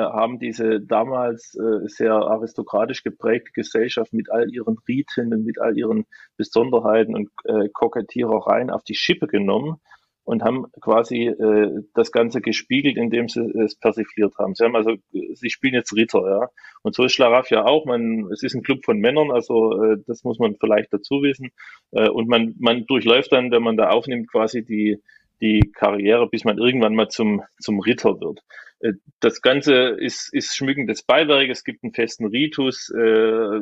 haben 0.00 0.38
diese 0.38 0.80
damals 0.80 1.54
äh, 1.54 1.86
sehr 1.88 2.14
aristokratisch 2.14 3.02
geprägte 3.02 3.52
Gesellschaft 3.52 4.12
mit 4.12 4.30
all 4.30 4.50
ihren 4.52 4.78
Riten 4.88 5.32
und 5.32 5.44
mit 5.44 5.60
all 5.60 5.76
ihren 5.76 6.06
Besonderheiten 6.36 7.14
und 7.14 7.30
äh, 7.44 7.68
Kokettierereien 7.72 8.70
auf 8.70 8.82
die 8.84 8.94
Schippe 8.94 9.26
genommen 9.26 9.76
und 10.24 10.42
haben 10.42 10.66
quasi 10.80 11.26
äh, 11.26 11.82
das 11.94 12.10
Ganze 12.10 12.40
gespiegelt, 12.40 12.96
indem 12.96 13.28
sie 13.28 13.42
es 13.62 13.76
persifliert 13.76 14.34
haben. 14.38 14.54
Sie 14.54 14.64
haben 14.64 14.74
also, 14.74 14.94
sie 15.12 15.50
spielen 15.50 15.74
jetzt 15.74 15.94
Ritter, 15.94 16.22
ja. 16.26 16.48
Und 16.82 16.94
so 16.94 17.04
ist 17.04 17.12
Schlaraff 17.12 17.50
ja 17.50 17.64
auch. 17.64 17.84
Man, 17.84 18.30
es 18.32 18.42
ist 18.42 18.54
ein 18.54 18.62
Club 18.62 18.84
von 18.84 18.98
Männern, 18.98 19.30
also 19.30 19.82
äh, 19.82 19.98
das 20.06 20.24
muss 20.24 20.38
man 20.38 20.56
vielleicht 20.58 20.92
dazu 20.92 21.22
wissen. 21.22 21.50
Äh, 21.92 22.08
und 22.08 22.28
man, 22.28 22.54
man 22.58 22.86
durchläuft 22.86 23.32
dann, 23.32 23.50
wenn 23.50 23.62
man 23.62 23.76
da 23.76 23.90
aufnimmt, 23.90 24.30
quasi 24.30 24.64
die 24.64 25.02
die 25.40 25.72
Karriere, 25.74 26.28
bis 26.28 26.44
man 26.44 26.58
irgendwann 26.58 26.94
mal 26.94 27.08
zum 27.08 27.42
zum 27.58 27.80
Ritter 27.80 28.20
wird. 28.20 28.40
Äh, 28.84 28.94
das 29.20 29.40
Ganze 29.42 29.74
ist 29.98 30.32
ist 30.32 30.54
schmückendes 30.56 31.02
Beiwerk. 31.02 31.48
Es 31.48 31.64
gibt 31.64 31.82
einen 31.82 31.94
festen 31.94 32.26
Ritus, 32.26 32.90
äh, 32.90 33.60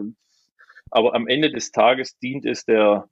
aber 0.91 1.14
am 1.14 1.26
Ende 1.29 1.50
des 1.50 1.71
Tages 1.73 2.19
dient 2.19 2.45
es 2.45 2.64
der 2.64 3.09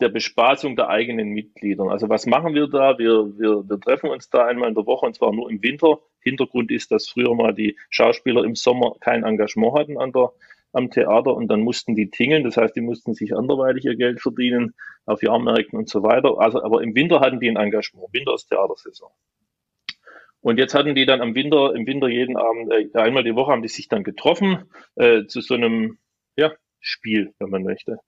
der 0.00 0.10
Bespaßung 0.10 0.76
der 0.76 0.88
eigenen 0.88 1.30
Mitglieder. 1.30 1.84
Also 1.84 2.08
was 2.08 2.26
machen 2.26 2.54
wir 2.54 2.66
da? 2.68 2.98
Wir, 2.98 3.38
wir, 3.38 3.68
wir 3.68 3.80
treffen 3.80 4.10
uns 4.10 4.28
da 4.28 4.46
einmal 4.46 4.68
in 4.68 4.74
der 4.74 4.86
Woche 4.86 5.06
und 5.06 5.14
zwar 5.14 5.32
nur 5.32 5.50
im 5.50 5.62
Winter. 5.62 5.98
Hintergrund 6.20 6.70
ist, 6.70 6.90
dass 6.90 7.08
früher 7.08 7.34
mal 7.34 7.54
die 7.54 7.78
Schauspieler 7.88 8.44
im 8.44 8.54
Sommer 8.54 8.94
kein 9.00 9.24
Engagement 9.24 9.74
hatten 9.78 9.98
an 9.98 10.12
der, 10.12 10.32
am 10.72 10.90
Theater 10.90 11.34
und 11.34 11.48
dann 11.48 11.62
mussten 11.62 11.94
die 11.96 12.10
tingeln. 12.10 12.44
Das 12.44 12.58
heißt, 12.58 12.76
die 12.76 12.82
mussten 12.82 13.14
sich 13.14 13.34
anderweitig 13.34 13.86
ihr 13.86 13.96
Geld 13.96 14.20
verdienen 14.20 14.74
auf 15.06 15.22
Jahrmärkten 15.22 15.78
und 15.78 15.88
so 15.88 16.02
weiter. 16.02 16.38
Also, 16.38 16.62
aber 16.62 16.82
im 16.82 16.94
Winter 16.94 17.20
hatten 17.20 17.40
die 17.40 17.48
ein 17.48 17.56
Engagement. 17.56 18.12
Winter 18.12 18.34
ist 18.34 18.48
Theatersaison. 18.48 19.10
Und 20.40 20.58
jetzt 20.58 20.74
hatten 20.74 20.94
die 20.94 21.06
dann 21.06 21.20
am 21.20 21.34
Winter, 21.34 21.74
im 21.74 21.86
Winter 21.86 22.08
jeden 22.08 22.36
Abend, 22.36 22.72
äh, 22.72 22.98
einmal 22.98 23.24
die 23.24 23.34
Woche 23.34 23.52
haben 23.52 23.62
die 23.62 23.68
sich 23.68 23.88
dann 23.88 24.04
getroffen 24.04 24.64
äh, 24.96 25.26
zu 25.26 25.40
so 25.40 25.54
einem 25.54 25.98
ja, 26.36 26.52
Spiel, 26.80 27.34
wenn 27.38 27.50
man 27.50 27.62
möchte 27.62 27.98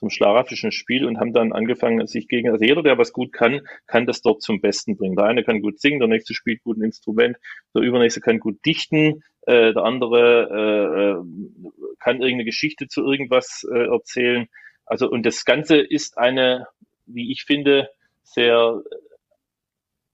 zum 0.00 0.10
schlaraffischen 0.10 0.72
Spiel 0.72 1.04
und 1.04 1.20
haben 1.20 1.34
dann 1.34 1.52
angefangen, 1.52 2.06
sich 2.06 2.26
gegen, 2.26 2.48
also 2.50 2.64
jeder, 2.64 2.82
der 2.82 2.96
was 2.96 3.12
gut 3.12 3.32
kann, 3.32 3.60
kann 3.86 4.06
das 4.06 4.22
dort 4.22 4.40
zum 4.40 4.62
Besten 4.62 4.96
bringen. 4.96 5.14
Der 5.14 5.26
eine 5.26 5.44
kann 5.44 5.60
gut 5.60 5.78
singen, 5.78 6.00
der 6.00 6.08
nächste 6.08 6.32
spielt 6.32 6.62
gut 6.62 6.78
ein 6.78 6.84
Instrument, 6.84 7.36
der 7.74 7.82
übernächste 7.82 8.22
kann 8.22 8.40
gut 8.40 8.64
dichten, 8.64 9.22
äh, 9.42 9.74
der 9.74 9.84
andere 9.84 10.48
äh, 10.50 11.10
äh, 11.10 11.94
kann 11.98 12.16
irgendeine 12.16 12.46
Geschichte 12.46 12.88
zu 12.88 13.04
irgendwas 13.04 13.66
äh, 13.70 13.88
erzählen. 13.88 14.48
Also 14.86 15.08
und 15.08 15.26
das 15.26 15.44
Ganze 15.44 15.76
ist 15.76 16.16
eine, 16.16 16.66
wie 17.04 17.30
ich 17.30 17.44
finde, 17.44 17.90
sehr, 18.22 18.82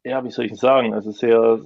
ja, 0.06 0.24
wie 0.24 0.30
soll 0.30 0.46
ich 0.46 0.56
sagen, 0.56 0.94
also 0.94 1.10
sehr 1.10 1.60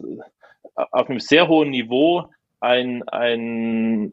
auf 0.75 1.11
einem 1.11 1.21
sehr 1.21 1.49
hohen 1.49 1.71
Niveau 1.71 2.27
ein, 2.61 3.03
ein, 3.09 4.13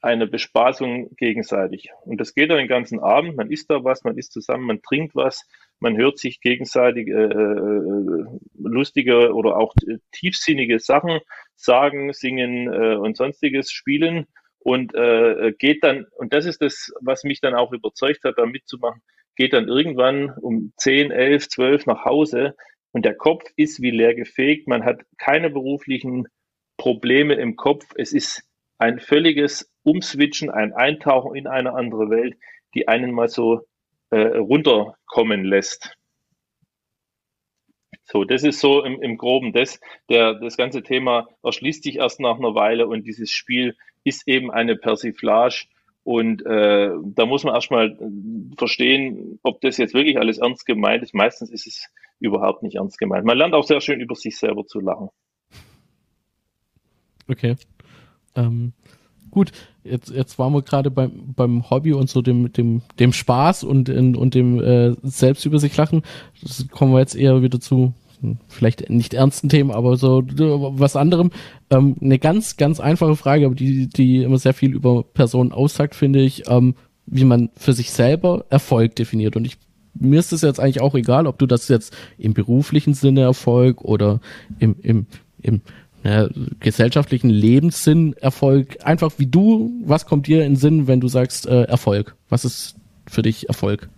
eine 0.00 0.26
Bespaßung 0.26 1.14
gegenseitig. 1.16 1.90
Und 2.04 2.20
das 2.20 2.34
geht 2.34 2.50
dann 2.50 2.58
den 2.58 2.68
ganzen 2.68 3.00
Abend. 3.00 3.36
Man 3.36 3.50
isst 3.50 3.70
da 3.70 3.84
was, 3.84 4.04
man 4.04 4.16
isst 4.16 4.32
zusammen, 4.32 4.66
man 4.66 4.82
trinkt 4.82 5.14
was, 5.14 5.46
man 5.80 5.96
hört 5.96 6.18
sich 6.18 6.40
gegenseitig 6.40 7.08
äh, 7.08 7.12
äh, 7.12 8.24
lustige 8.58 9.34
oder 9.34 9.56
auch 9.56 9.74
tiefsinnige 10.12 10.78
Sachen 10.78 11.20
sagen, 11.54 12.12
singen 12.12 12.72
äh, 12.72 12.96
und 12.96 13.16
sonstiges 13.16 13.70
spielen 13.70 14.26
und 14.58 14.94
äh, 14.94 15.52
geht 15.58 15.84
dann, 15.84 16.06
und 16.16 16.32
das 16.32 16.46
ist 16.46 16.62
das, 16.62 16.92
was 17.00 17.24
mich 17.24 17.40
dann 17.40 17.54
auch 17.54 17.72
überzeugt 17.72 18.24
hat, 18.24 18.38
da 18.38 18.46
mitzumachen, 18.46 19.02
geht 19.36 19.52
dann 19.52 19.68
irgendwann 19.68 20.30
um 20.40 20.72
10, 20.78 21.10
11, 21.10 21.48
12 21.48 21.86
nach 21.86 22.04
Hause 22.04 22.54
und 22.96 23.04
der 23.04 23.14
Kopf 23.14 23.44
ist 23.56 23.82
wie 23.82 23.90
leer 23.90 24.14
gefegt. 24.14 24.68
Man 24.68 24.82
hat 24.86 25.04
keine 25.18 25.50
beruflichen 25.50 26.28
Probleme 26.78 27.34
im 27.34 27.54
Kopf. 27.54 27.84
Es 27.94 28.14
ist 28.14 28.48
ein 28.78 29.00
völliges 29.00 29.70
Umswitchen, 29.82 30.48
ein 30.48 30.72
Eintauchen 30.72 31.36
in 31.36 31.46
eine 31.46 31.74
andere 31.74 32.08
Welt, 32.08 32.38
die 32.72 32.88
einen 32.88 33.12
mal 33.12 33.28
so 33.28 33.66
äh, 34.08 34.38
runterkommen 34.38 35.44
lässt. 35.44 35.94
So, 38.04 38.24
das 38.24 38.44
ist 38.44 38.60
so 38.60 38.82
im, 38.82 39.02
im 39.02 39.18
Groben 39.18 39.52
das. 39.52 39.78
Der, 40.08 40.32
das 40.32 40.56
ganze 40.56 40.82
Thema 40.82 41.28
erschließt 41.42 41.82
sich 41.82 41.96
erst 41.96 42.18
nach 42.18 42.38
einer 42.38 42.54
Weile 42.54 42.86
und 42.86 43.06
dieses 43.06 43.30
Spiel 43.30 43.76
ist 44.04 44.26
eben 44.26 44.50
eine 44.50 44.74
Persiflage. 44.74 45.66
Und 46.06 46.46
äh, 46.46 46.90
da 47.16 47.26
muss 47.26 47.42
man 47.42 47.52
erstmal 47.52 47.98
verstehen, 48.56 49.40
ob 49.42 49.60
das 49.60 49.76
jetzt 49.76 49.92
wirklich 49.92 50.20
alles 50.20 50.38
ernst 50.38 50.64
gemeint 50.64 51.02
ist. 51.02 51.14
Meistens 51.14 51.50
ist 51.50 51.66
es 51.66 51.88
überhaupt 52.20 52.62
nicht 52.62 52.76
ernst 52.76 52.98
gemeint. 52.98 53.24
Man 53.24 53.36
lernt 53.36 53.54
auch 53.54 53.64
sehr 53.64 53.80
schön 53.80 53.98
über 53.98 54.14
sich 54.14 54.38
selber 54.38 54.64
zu 54.64 54.78
lachen. 54.78 55.08
Okay. 57.28 57.56
Ähm, 58.36 58.72
gut, 59.32 59.50
jetzt, 59.82 60.10
jetzt 60.10 60.38
waren 60.38 60.52
wir 60.52 60.62
gerade 60.62 60.92
beim, 60.92 61.34
beim 61.34 61.68
Hobby 61.70 61.92
und 61.92 62.08
so 62.08 62.22
dem, 62.22 62.52
dem, 62.52 62.82
dem 63.00 63.12
Spaß 63.12 63.64
und, 63.64 63.88
und 63.88 64.34
dem 64.36 64.62
äh, 64.62 64.94
selbst 65.02 65.44
über 65.44 65.58
sich 65.58 65.76
lachen. 65.76 66.02
Das 66.40 66.68
kommen 66.68 66.92
wir 66.92 67.00
jetzt 67.00 67.16
eher 67.16 67.42
wieder 67.42 67.58
zu 67.58 67.94
vielleicht 68.48 68.90
nicht 68.90 69.14
ernsten 69.14 69.48
Themen, 69.48 69.70
aber 69.70 69.96
so 69.96 70.22
was 70.26 70.96
anderem. 70.96 71.30
Ähm, 71.70 71.96
eine 72.00 72.18
ganz, 72.18 72.56
ganz 72.56 72.80
einfache 72.80 73.16
Frage, 73.16 73.46
aber 73.46 73.54
die, 73.54 73.88
die 73.88 74.22
immer 74.22 74.38
sehr 74.38 74.54
viel 74.54 74.74
über 74.74 75.02
Personen 75.02 75.52
aussagt, 75.52 75.94
finde 75.94 76.20
ich, 76.20 76.48
ähm, 76.48 76.74
wie 77.06 77.24
man 77.24 77.50
für 77.56 77.72
sich 77.72 77.92
selber 77.92 78.44
Erfolg 78.50 78.96
definiert. 78.96 79.36
Und 79.36 79.44
ich 79.44 79.58
mir 79.98 80.20
ist 80.20 80.32
es 80.32 80.42
jetzt 80.42 80.60
eigentlich 80.60 80.82
auch 80.82 80.94
egal, 80.94 81.26
ob 81.26 81.38
du 81.38 81.46
das 81.46 81.68
jetzt 81.68 81.96
im 82.18 82.34
beruflichen 82.34 82.94
Sinne 82.94 83.22
Erfolg 83.22 83.82
oder 83.82 84.20
im, 84.58 84.76
im, 84.82 85.06
im 85.40 85.62
ja, 86.04 86.28
gesellschaftlichen 86.60 87.30
Lebenssinn, 87.30 88.14
Erfolg, 88.14 88.78
einfach 88.84 89.12
wie 89.18 89.26
du, 89.26 89.72
was 89.84 90.06
kommt 90.06 90.26
dir 90.26 90.44
in 90.44 90.56
Sinn, 90.56 90.86
wenn 90.86 91.00
du 91.00 91.08
sagst 91.08 91.46
äh, 91.46 91.62
Erfolg? 91.62 92.14
Was 92.28 92.44
ist 92.44 92.76
für 93.06 93.22
dich 93.22 93.48
Erfolg? 93.48 93.88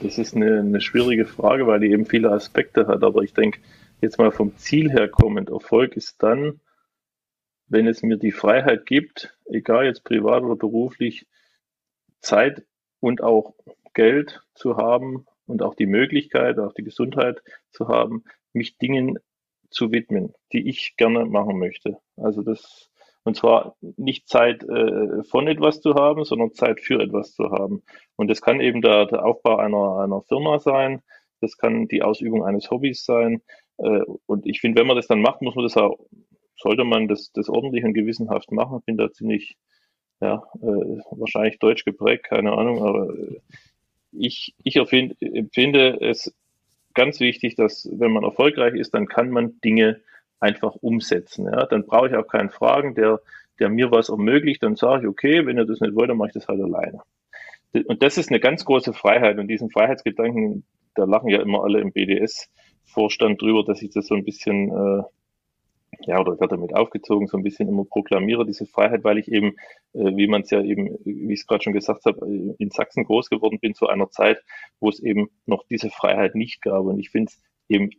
Das 0.00 0.18
ist 0.18 0.36
eine, 0.36 0.60
eine 0.60 0.80
schwierige 0.80 1.26
Frage, 1.26 1.66
weil 1.66 1.80
die 1.80 1.90
eben 1.90 2.06
viele 2.06 2.30
Aspekte 2.30 2.86
hat, 2.86 3.02
aber 3.02 3.22
ich 3.22 3.32
denke, 3.32 3.60
jetzt 4.00 4.18
mal 4.18 4.30
vom 4.30 4.56
Ziel 4.56 4.90
her 4.90 5.08
kommend, 5.08 5.48
Erfolg 5.48 5.96
ist 5.96 6.22
dann, 6.22 6.60
wenn 7.68 7.86
es 7.86 8.02
mir 8.02 8.16
die 8.16 8.32
Freiheit 8.32 8.86
gibt, 8.86 9.36
egal 9.46 9.86
jetzt 9.86 10.04
privat 10.04 10.42
oder 10.42 10.56
beruflich, 10.56 11.26
Zeit 12.20 12.64
und 13.00 13.22
auch 13.22 13.54
Geld 13.94 14.42
zu 14.54 14.76
haben 14.76 15.26
und 15.46 15.62
auch 15.62 15.74
die 15.74 15.86
Möglichkeit, 15.86 16.58
auch 16.58 16.72
die 16.72 16.84
Gesundheit 16.84 17.42
zu 17.70 17.88
haben, 17.88 18.24
mich 18.52 18.78
Dingen 18.78 19.18
zu 19.70 19.92
widmen, 19.92 20.34
die 20.52 20.68
ich 20.68 20.96
gerne 20.96 21.24
machen 21.24 21.58
möchte. 21.58 21.98
Also 22.16 22.42
das, 22.42 22.90
und 23.26 23.36
zwar 23.36 23.76
nicht 23.80 24.28
Zeit 24.28 24.62
äh, 24.62 25.24
von 25.24 25.48
etwas 25.48 25.80
zu 25.80 25.94
haben, 25.94 26.24
sondern 26.24 26.54
Zeit 26.54 26.80
für 26.80 27.00
etwas 27.00 27.34
zu 27.34 27.50
haben. 27.50 27.82
Und 28.14 28.28
das 28.28 28.40
kann 28.40 28.60
eben 28.60 28.82
der, 28.82 29.06
der 29.06 29.24
Aufbau 29.26 29.56
einer, 29.56 29.98
einer 29.98 30.22
Firma 30.22 30.60
sein, 30.60 31.02
das 31.40 31.58
kann 31.58 31.88
die 31.88 32.02
Ausübung 32.02 32.44
eines 32.44 32.70
Hobbys 32.70 33.04
sein. 33.04 33.42
Äh, 33.78 34.02
und 34.26 34.46
ich 34.46 34.60
finde, 34.60 34.80
wenn 34.80 34.86
man 34.86 34.94
das 34.94 35.08
dann 35.08 35.22
macht, 35.22 35.42
muss 35.42 35.56
man 35.56 35.64
das 35.64 35.76
auch, 35.76 35.98
sollte 36.56 36.84
man 36.84 37.08
das, 37.08 37.32
das 37.32 37.48
ordentlich 37.48 37.84
und 37.84 37.94
gewissenhaft 37.94 38.52
machen. 38.52 38.80
Bin 38.86 38.96
da 38.96 39.10
ziemlich, 39.10 39.56
ja, 40.20 40.44
äh, 40.62 41.00
wahrscheinlich 41.10 41.58
deutsch 41.58 41.84
geprägt, 41.84 42.26
keine 42.28 42.52
Ahnung, 42.52 42.84
aber 42.84 43.10
äh, 43.10 43.40
ich, 44.12 44.54
ich 44.62 44.76
empfinde 44.76 46.00
es 46.00 46.32
ganz 46.94 47.18
wichtig, 47.18 47.56
dass 47.56 47.88
wenn 47.92 48.12
man 48.12 48.22
erfolgreich 48.22 48.74
ist, 48.74 48.94
dann 48.94 49.08
kann 49.08 49.30
man 49.30 49.60
Dinge 49.64 50.00
einfach 50.40 50.74
umsetzen. 50.76 51.46
Ja? 51.46 51.66
Dann 51.66 51.86
brauche 51.86 52.08
ich 52.08 52.14
auch 52.14 52.26
keinen 52.26 52.50
Fragen, 52.50 52.94
der, 52.94 53.20
der 53.58 53.68
mir 53.68 53.90
was 53.90 54.08
ermöglicht. 54.08 54.62
Dann 54.62 54.76
sage 54.76 55.02
ich, 55.02 55.08
okay, 55.08 55.46
wenn 55.46 55.58
ihr 55.58 55.66
das 55.66 55.80
nicht 55.80 55.94
wollt, 55.94 56.10
dann 56.10 56.18
mache 56.18 56.28
ich 56.28 56.34
das 56.34 56.48
halt 56.48 56.60
alleine. 56.60 57.00
Und 57.72 58.02
das 58.02 58.16
ist 58.18 58.30
eine 58.30 58.40
ganz 58.40 58.64
große 58.64 58.92
Freiheit. 58.92 59.38
Und 59.38 59.48
diesen 59.48 59.70
Freiheitsgedanken, 59.70 60.64
da 60.94 61.04
lachen 61.04 61.28
ja 61.28 61.40
immer 61.40 61.62
alle 61.62 61.80
im 61.80 61.92
BDS-Vorstand 61.92 63.40
drüber, 63.40 63.64
dass 63.64 63.82
ich 63.82 63.90
das 63.90 64.06
so 64.06 64.14
ein 64.14 64.24
bisschen, 64.24 64.70
äh, 64.70 65.02
ja, 66.06 66.20
oder 66.20 66.38
wird 66.38 66.52
damit 66.52 66.74
aufgezogen, 66.74 67.26
so 67.26 67.36
ein 67.36 67.42
bisschen 67.42 67.68
immer 67.68 67.84
proklamiere, 67.84 68.46
diese 68.46 68.66
Freiheit, 68.66 69.04
weil 69.04 69.18
ich 69.18 69.28
eben, 69.28 69.56
äh, 69.92 70.16
wie 70.16 70.26
man 70.26 70.42
es 70.42 70.50
ja 70.50 70.62
eben, 70.62 70.98
wie 71.04 71.32
ich 71.32 71.40
es 71.40 71.46
gerade 71.46 71.64
schon 71.64 71.72
gesagt 71.72 72.04
habe, 72.06 72.26
äh, 72.26 72.54
in 72.58 72.70
Sachsen 72.70 73.04
groß 73.04 73.28
geworden 73.28 73.58
bin 73.60 73.74
zu 73.74 73.88
einer 73.88 74.10
Zeit, 74.10 74.42
wo 74.80 74.88
es 74.88 75.00
eben 75.00 75.28
noch 75.46 75.64
diese 75.68 75.90
Freiheit 75.90 76.34
nicht 76.34 76.62
gab. 76.62 76.84
Und 76.84 76.98
ich 76.98 77.10
finde 77.10 77.30
es 77.30 77.42
eben 77.68 77.90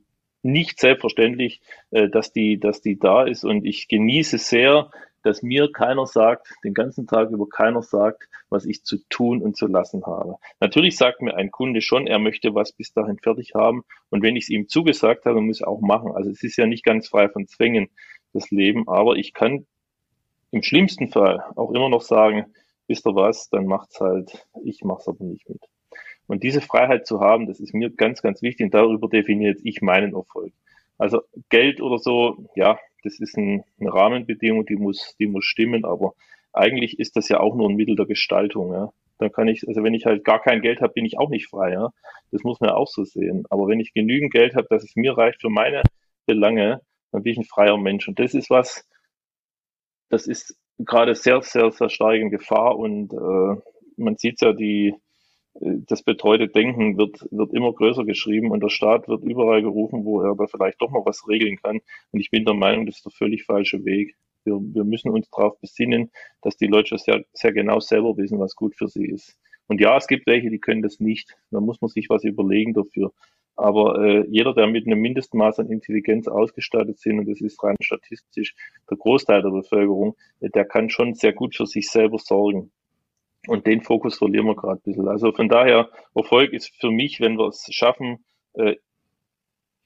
nicht 0.48 0.80
selbstverständlich, 0.80 1.62
äh, 1.92 2.10
dass 2.10 2.32
die, 2.32 2.60
dass 2.60 2.82
die 2.82 2.98
da 2.98 3.24
ist. 3.24 3.44
Und 3.44 3.66
ich 3.66 3.88
genieße 3.88 4.38
sehr, 4.38 4.90
dass 5.24 5.44
mir 5.44 5.72
keiner 5.72 6.06
sagt, 6.08 6.48
den 6.64 6.74
ganzen 6.74 7.06
Tag 7.06 7.32
über 7.32 7.48
keiner 7.50 7.82
sagt, 7.82 8.30
was 8.50 8.66
ich 8.66 8.84
zu 8.84 8.98
tun 9.10 9.42
und 9.42 9.58
zu 9.58 9.68
lassen 9.68 10.06
habe. 10.06 10.38
Natürlich 10.62 10.96
sagt 10.96 11.22
mir 11.22 11.36
ein 11.36 11.52
Kunde 11.52 11.82
schon, 11.82 12.08
er 12.08 12.20
möchte 12.20 12.56
was 12.56 12.72
bis 12.72 12.94
dahin 12.94 13.20
fertig 13.20 13.54
haben. 13.54 13.84
Und 14.10 14.24
wenn 14.24 14.38
ich 14.38 14.46
es 14.46 14.50
ihm 14.50 14.70
zugesagt 14.70 15.26
habe, 15.26 15.42
muss 15.42 15.62
er 15.62 15.68
auch 15.68 15.82
machen. 15.82 16.12
Also 16.14 16.30
es 16.30 16.44
ist 16.44 16.58
ja 16.58 16.66
nicht 16.66 16.86
ganz 16.86 17.10
frei 17.10 17.28
von 17.28 17.46
Zwängen, 17.46 17.90
das 18.34 18.50
Leben. 18.52 18.88
Aber 18.88 19.16
ich 19.16 19.34
kann 19.34 19.68
im 20.52 20.64
schlimmsten 20.64 21.10
Fall 21.10 21.44
auch 21.56 21.72
immer 21.72 21.90
noch 21.90 22.02
sagen, 22.02 22.46
wisst 22.88 23.06
ihr 23.06 23.16
was, 23.16 23.50
dann 23.50 23.66
macht's 23.66 24.00
halt, 24.00 24.48
ich 24.64 24.84
mach's 24.84 25.10
aber 25.10 25.26
nicht 25.26 25.50
mit. 25.50 25.62
Und 26.28 26.44
diese 26.44 26.62
Freiheit 26.62 27.08
zu 27.08 27.22
haben, 27.22 27.48
das 27.48 27.60
ist 27.60 27.74
mir 27.74 27.90
ganz, 27.90 28.22
ganz 28.22 28.42
wichtig 28.42 28.66
und 28.66 28.74
darüber 28.74 29.08
definiert 29.08 29.60
ich 29.63 29.82
meinen 29.82 30.13
Erfolg. 30.13 30.54
Also 30.98 31.22
Geld 31.50 31.82
oder 31.82 32.00
so, 32.00 32.50
ja, 32.56 32.78
das 33.04 33.20
ist 33.20 33.38
ein, 33.38 33.63
eine 33.80 33.94
Rahmenbedingung, 33.94 34.66
die 34.66 34.76
muss, 34.76 35.16
die 35.20 35.28
muss 35.28 35.46
stimmen, 35.46 35.86
aber 35.86 36.13
eigentlich 36.54 37.00
ist 37.00 37.16
das 37.16 37.30
ja 37.30 37.40
auch 37.40 37.56
nur 37.56 37.70
ein 37.70 37.76
Mittel 37.76 37.96
der 37.96 38.06
Gestaltung, 38.06 38.74
ja. 38.74 38.92
Dann 39.20 39.32
kann 39.32 39.48
ich, 39.48 39.68
also 39.68 39.84
wenn 39.84 39.96
ich 39.96 40.06
halt 40.06 40.24
gar 40.24 40.42
kein 40.42 40.62
Geld 40.62 40.82
habe, 40.82 40.94
bin 40.94 41.06
ich 41.06 41.18
auch 41.18 41.30
nicht 41.30 41.48
frei, 41.48 41.72
ja. 41.72 41.92
Das 42.32 42.44
muss 42.44 42.60
man 42.60 42.72
ja 42.72 42.76
auch 42.76 42.88
so 42.88 43.04
sehen. 43.04 43.46
Aber 43.50 43.68
wenn 43.68 43.80
ich 43.80 43.94
genügend 43.94 44.32
Geld 44.32 44.56
habe, 44.56 44.68
dass 44.70 44.84
es 44.84 44.96
mir 44.96 45.18
reicht 45.18 45.42
für 45.42 45.50
meine 45.50 45.82
Belange, 46.26 46.82
dann 47.12 47.24
bin 47.24 47.34
ich 47.34 47.38
ein 47.40 47.46
freier 47.46 47.78
Mensch. 47.78 48.08
Und 48.08 48.20
das 48.20 48.34
ist 48.34 48.50
was, 48.50 48.88
das 50.10 50.28
ist 50.28 50.58
gerade 50.80 51.16
sehr, 51.16 51.42
sehr, 51.42 51.72
sehr 51.72 51.90
stark 51.90 52.16
in 52.16 52.30
Gefahr 52.30 52.78
und 52.78 53.13
äh, 53.13 53.62
man 53.98 54.18
sieht 54.18 54.42
ja 54.42 54.54
die, 54.54 54.96
das 55.60 56.04
betreute 56.04 56.48
Denken 56.48 56.98
wird, 56.98 57.28
wird 57.32 57.54
immer 57.54 57.74
größer 57.74 58.06
geschrieben 58.06 58.52
und 58.52 58.62
der 58.62 58.70
Staat 58.70 59.08
wird 59.08 59.24
überall 59.24 59.62
gerufen, 59.62 60.06
wo 60.06 60.22
er 60.22 60.36
da 60.36 60.46
vielleicht 60.48 60.82
doch 60.82 60.91
noch 60.91 61.06
was 61.06 61.28
regeln 61.28 61.58
kann. 61.58 61.80
Und 62.12 62.20
ich 62.20 62.30
bin 62.30 62.46
der 62.46 62.54
Meinung, 62.54 62.86
das 62.86 62.98
ist 62.98 63.06
der 63.06 63.12
völlig 63.12 63.46
falsche 63.46 63.84
Weg. 63.86 64.15
Wir, 64.43 64.56
wir 64.56 64.84
müssen 64.84 65.10
uns 65.10 65.30
darauf 65.30 65.60
besinnen, 65.60 66.12
dass 66.41 66.58
die 66.58 66.67
Leute 66.67 66.98
sehr, 66.98 67.24
sehr 67.34 67.54
genau 67.54 67.80
selber 67.80 68.15
wissen, 68.17 68.39
was 68.39 68.56
gut 68.56 68.76
für 68.76 68.88
sie 68.88 69.06
ist. 69.06 69.38
Und 69.67 69.82
ja, 69.82 69.98
es 69.98 70.08
gibt 70.08 70.28
welche, 70.28 70.50
die 70.50 70.60
können 70.60 70.82
das 70.82 71.00
nicht. 71.00 71.36
Da 71.52 71.60
muss 71.60 71.82
man 71.82 71.89
sich 71.89 72.10
was 72.10 72.24
überlegen 72.24 72.74
dafür. 72.74 73.12
Aber 73.56 74.00
äh, 74.06 74.26
jeder, 74.30 74.54
der 74.54 74.67
mit 74.67 74.86
einem 74.86 75.02
Mindestmaß 75.02 75.60
an 75.60 75.72
Intelligenz 75.72 76.28
ausgestattet 76.28 77.00
sind, 77.00 77.20
und 77.20 77.28
das 77.28 77.41
ist 77.41 77.62
rein 77.63 77.76
statistisch 77.82 78.56
der 78.89 78.98
Großteil 78.98 79.41
der 79.41 79.50
Bevölkerung, 79.50 80.15
der 80.39 80.63
kann 80.63 80.91
schon 80.91 81.15
sehr 81.15 81.34
gut 81.34 81.56
für 81.56 81.65
sich 81.65 81.89
selber 81.89 82.20
sorgen. 82.20 82.72
Und 83.48 83.66
den 83.66 83.82
Fokus 83.82 84.18
verlieren 84.18 84.46
wir 84.46 84.56
gerade 84.56 84.80
ein 84.80 84.84
bisschen. 84.84 85.08
Also 85.08 85.32
von 85.32 85.50
daher, 85.50 85.90
Erfolg 86.14 86.54
ist 86.54 86.76
für 86.80 86.92
mich, 86.92 87.20
wenn 87.20 87.38
wir 87.38 87.48
es 87.48 87.66
schaffen, 87.72 88.26
äh, 88.54 88.76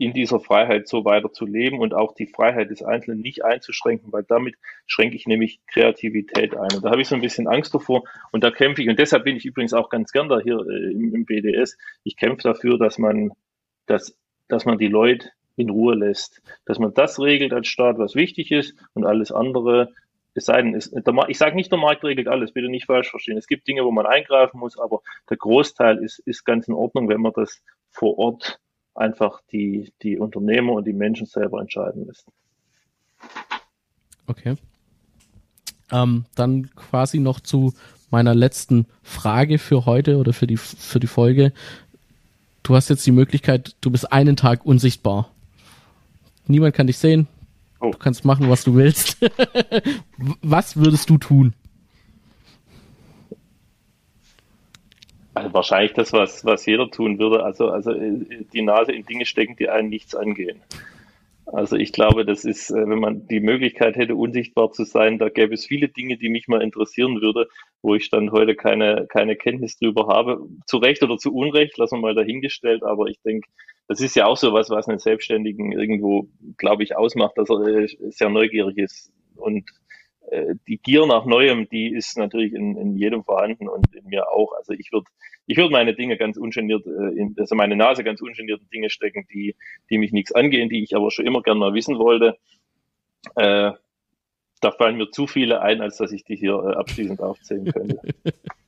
in 0.01 0.13
dieser 0.13 0.39
Freiheit 0.39 0.87
so 0.87 1.05
weiter 1.05 1.31
zu 1.31 1.45
leben 1.45 1.79
und 1.79 1.93
auch 1.93 2.15
die 2.15 2.25
Freiheit 2.25 2.71
des 2.71 2.81
Einzelnen 2.81 3.21
nicht 3.21 3.45
einzuschränken, 3.45 4.11
weil 4.11 4.23
damit 4.23 4.55
schränke 4.87 5.15
ich 5.15 5.27
nämlich 5.27 5.59
Kreativität 5.67 6.55
ein. 6.57 6.75
Und 6.75 6.83
da 6.83 6.89
habe 6.89 7.01
ich 7.01 7.07
so 7.07 7.13
ein 7.13 7.21
bisschen 7.21 7.47
Angst 7.47 7.75
davor 7.75 8.03
und 8.31 8.43
da 8.43 8.49
kämpfe 8.49 8.81
ich. 8.81 8.89
Und 8.89 8.97
deshalb 8.97 9.25
bin 9.25 9.35
ich 9.35 9.45
übrigens 9.45 9.73
auch 9.73 9.89
ganz 9.89 10.11
gern 10.11 10.27
da 10.27 10.39
hier 10.39 10.57
äh, 10.67 10.91
im, 10.91 11.13
im 11.13 11.25
BDS. 11.25 11.77
Ich 12.03 12.17
kämpfe 12.17 12.41
dafür, 12.41 12.79
dass 12.79 12.97
man, 12.97 13.31
dass, 13.85 14.17
dass 14.47 14.65
man 14.65 14.79
die 14.79 14.87
Leute 14.87 15.29
in 15.55 15.69
Ruhe 15.69 15.93
lässt, 15.93 16.41
dass 16.65 16.79
man 16.79 16.95
das 16.95 17.19
regelt 17.19 17.53
als 17.53 17.67
Staat, 17.67 17.99
was 17.99 18.15
wichtig 18.15 18.51
ist 18.51 18.73
und 18.95 19.05
alles 19.05 19.31
andere 19.31 19.93
es 20.33 20.45
sei 20.45 20.61
denn, 20.61 20.75
es, 20.75 20.89
der, 20.91 21.13
ich 21.27 21.37
sage 21.37 21.55
nicht, 21.55 21.71
der 21.71 21.79
Markt 21.79 22.03
regelt 22.03 22.27
alles, 22.27 22.53
bitte 22.53 22.69
nicht 22.69 22.85
falsch 22.85 23.09
verstehen. 23.09 23.37
Es 23.37 23.47
gibt 23.47 23.67
Dinge, 23.67 23.83
wo 23.83 23.91
man 23.91 24.05
eingreifen 24.05 24.59
muss, 24.59 24.79
aber 24.79 25.01
der 25.29 25.37
Großteil 25.37 25.97
ist, 25.97 26.19
ist 26.19 26.45
ganz 26.45 26.67
in 26.67 26.73
Ordnung, 26.73 27.09
wenn 27.09 27.21
man 27.21 27.33
das 27.35 27.61
vor 27.89 28.17
Ort 28.17 28.59
einfach 28.95 29.41
die, 29.51 29.93
die 30.01 30.17
Unternehmer 30.17 30.73
und 30.73 30.87
die 30.87 30.93
Menschen 30.93 31.25
selber 31.25 31.59
entscheiden 31.59 32.05
lässt. 32.07 32.27
Okay. 34.27 34.55
Ähm, 35.91 36.25
dann 36.35 36.73
quasi 36.75 37.19
noch 37.19 37.41
zu 37.41 37.73
meiner 38.09 38.35
letzten 38.35 38.87
Frage 39.03 39.57
für 39.57 39.85
heute 39.85 40.17
oder 40.17 40.33
für 40.33 40.47
die, 40.47 40.57
für 40.57 40.99
die 40.99 41.07
Folge. 41.07 41.53
Du 42.63 42.75
hast 42.75 42.89
jetzt 42.89 43.05
die 43.05 43.11
Möglichkeit, 43.11 43.75
du 43.81 43.91
bist 43.91 44.11
einen 44.11 44.37
Tag 44.37 44.65
unsichtbar. 44.65 45.31
Niemand 46.47 46.75
kann 46.75 46.87
dich 46.87 46.97
sehen, 46.97 47.27
Oh. 47.81 47.91
Du 47.91 47.97
kannst 47.97 48.23
machen, 48.25 48.49
was 48.49 48.63
du 48.63 48.75
willst. 48.75 49.17
was 50.41 50.77
würdest 50.77 51.09
du 51.09 51.17
tun? 51.17 51.53
Also 55.33 55.53
wahrscheinlich 55.53 55.93
das, 55.93 56.13
was, 56.13 56.45
was 56.45 56.65
jeder 56.65 56.91
tun 56.91 57.17
würde. 57.17 57.43
Also, 57.43 57.69
also 57.69 57.91
äh, 57.91 58.45
die 58.53 58.61
Nase 58.61 58.91
in 58.91 59.05
Dinge 59.05 59.25
stecken, 59.25 59.55
die 59.55 59.69
einen 59.69 59.89
nichts 59.89 60.13
angehen. 60.13 60.61
Also 61.53 61.75
ich 61.75 61.91
glaube, 61.91 62.25
das 62.25 62.45
ist, 62.45 62.71
äh, 62.71 62.87
wenn 62.87 62.99
man 62.99 63.27
die 63.27 63.41
Möglichkeit 63.41 63.95
hätte, 63.97 64.15
unsichtbar 64.15 64.71
zu 64.71 64.85
sein, 64.85 65.19
da 65.19 65.29
gäbe 65.29 65.53
es 65.53 65.65
viele 65.65 65.89
Dinge, 65.89 66.17
die 66.17 66.29
mich 66.29 66.47
mal 66.47 66.61
interessieren 66.61 67.21
würde, 67.21 67.47
wo 67.81 67.95
ich 67.95 68.09
dann 68.09 68.31
heute 68.31 68.55
keine, 68.55 69.05
keine 69.07 69.35
Kenntnis 69.35 69.77
drüber 69.77 70.07
habe. 70.07 70.41
Zu 70.65 70.77
Recht 70.77 71.03
oder 71.03 71.17
zu 71.17 71.33
Unrecht, 71.33 71.77
lassen 71.77 71.97
wir 71.97 72.01
mal 72.01 72.15
dahingestellt, 72.15 72.83
aber 72.83 73.07
ich 73.07 73.19
denke, 73.21 73.49
das 73.87 73.99
ist 73.99 74.15
ja 74.15 74.27
auch 74.27 74.37
so 74.37 74.53
was, 74.53 74.69
was 74.69 74.87
einen 74.87 74.99
Selbstständigen 74.99 75.73
irgendwo, 75.73 76.29
glaube 76.57 76.83
ich, 76.83 76.95
ausmacht, 76.95 77.37
dass 77.37 77.49
er 77.49 77.59
äh, 77.59 77.87
sehr 78.11 78.29
neugierig 78.29 78.77
ist. 78.77 79.11
Und 79.35 79.69
die 80.67 80.77
Gier 80.77 81.05
nach 81.05 81.25
Neuem, 81.25 81.67
die 81.69 81.93
ist 81.93 82.17
natürlich 82.17 82.53
in, 82.53 82.77
in 82.77 82.95
jedem 82.95 83.23
vorhanden 83.23 83.67
und 83.67 83.93
in 83.93 84.05
mir 84.05 84.29
auch. 84.29 84.53
Also 84.53 84.73
ich 84.73 84.91
würde 84.91 85.07
ich 85.51 85.57
würde 85.57 85.71
meine 85.71 85.93
Dinge 85.93 86.17
ganz 86.17 86.37
ungeniert, 86.37 86.85
äh, 86.85 87.19
in, 87.19 87.35
also 87.37 87.55
meine 87.55 87.75
Nase 87.75 88.03
ganz 88.03 88.21
ungeniert 88.21 88.61
in 88.61 88.69
Dinge 88.69 88.89
stecken, 88.89 89.25
die, 89.33 89.55
die 89.89 89.97
mich 89.97 90.11
nichts 90.11 90.31
angehen, 90.31 90.69
die 90.69 90.83
ich 90.83 90.95
aber 90.95 91.11
schon 91.11 91.25
immer 91.25 91.41
gern 91.41 91.57
mal 91.57 91.73
wissen 91.73 91.97
wollte. 91.97 92.37
Äh, 93.35 93.71
da 94.61 94.71
fallen 94.71 94.97
mir 94.97 95.09
zu 95.09 95.27
viele 95.27 95.61
ein, 95.61 95.81
als 95.81 95.97
dass 95.97 96.11
ich 96.11 96.23
die 96.23 96.35
hier 96.35 96.53
äh, 96.53 96.75
abschließend 96.75 97.21
aufzählen 97.21 97.65
könnte. 97.65 97.99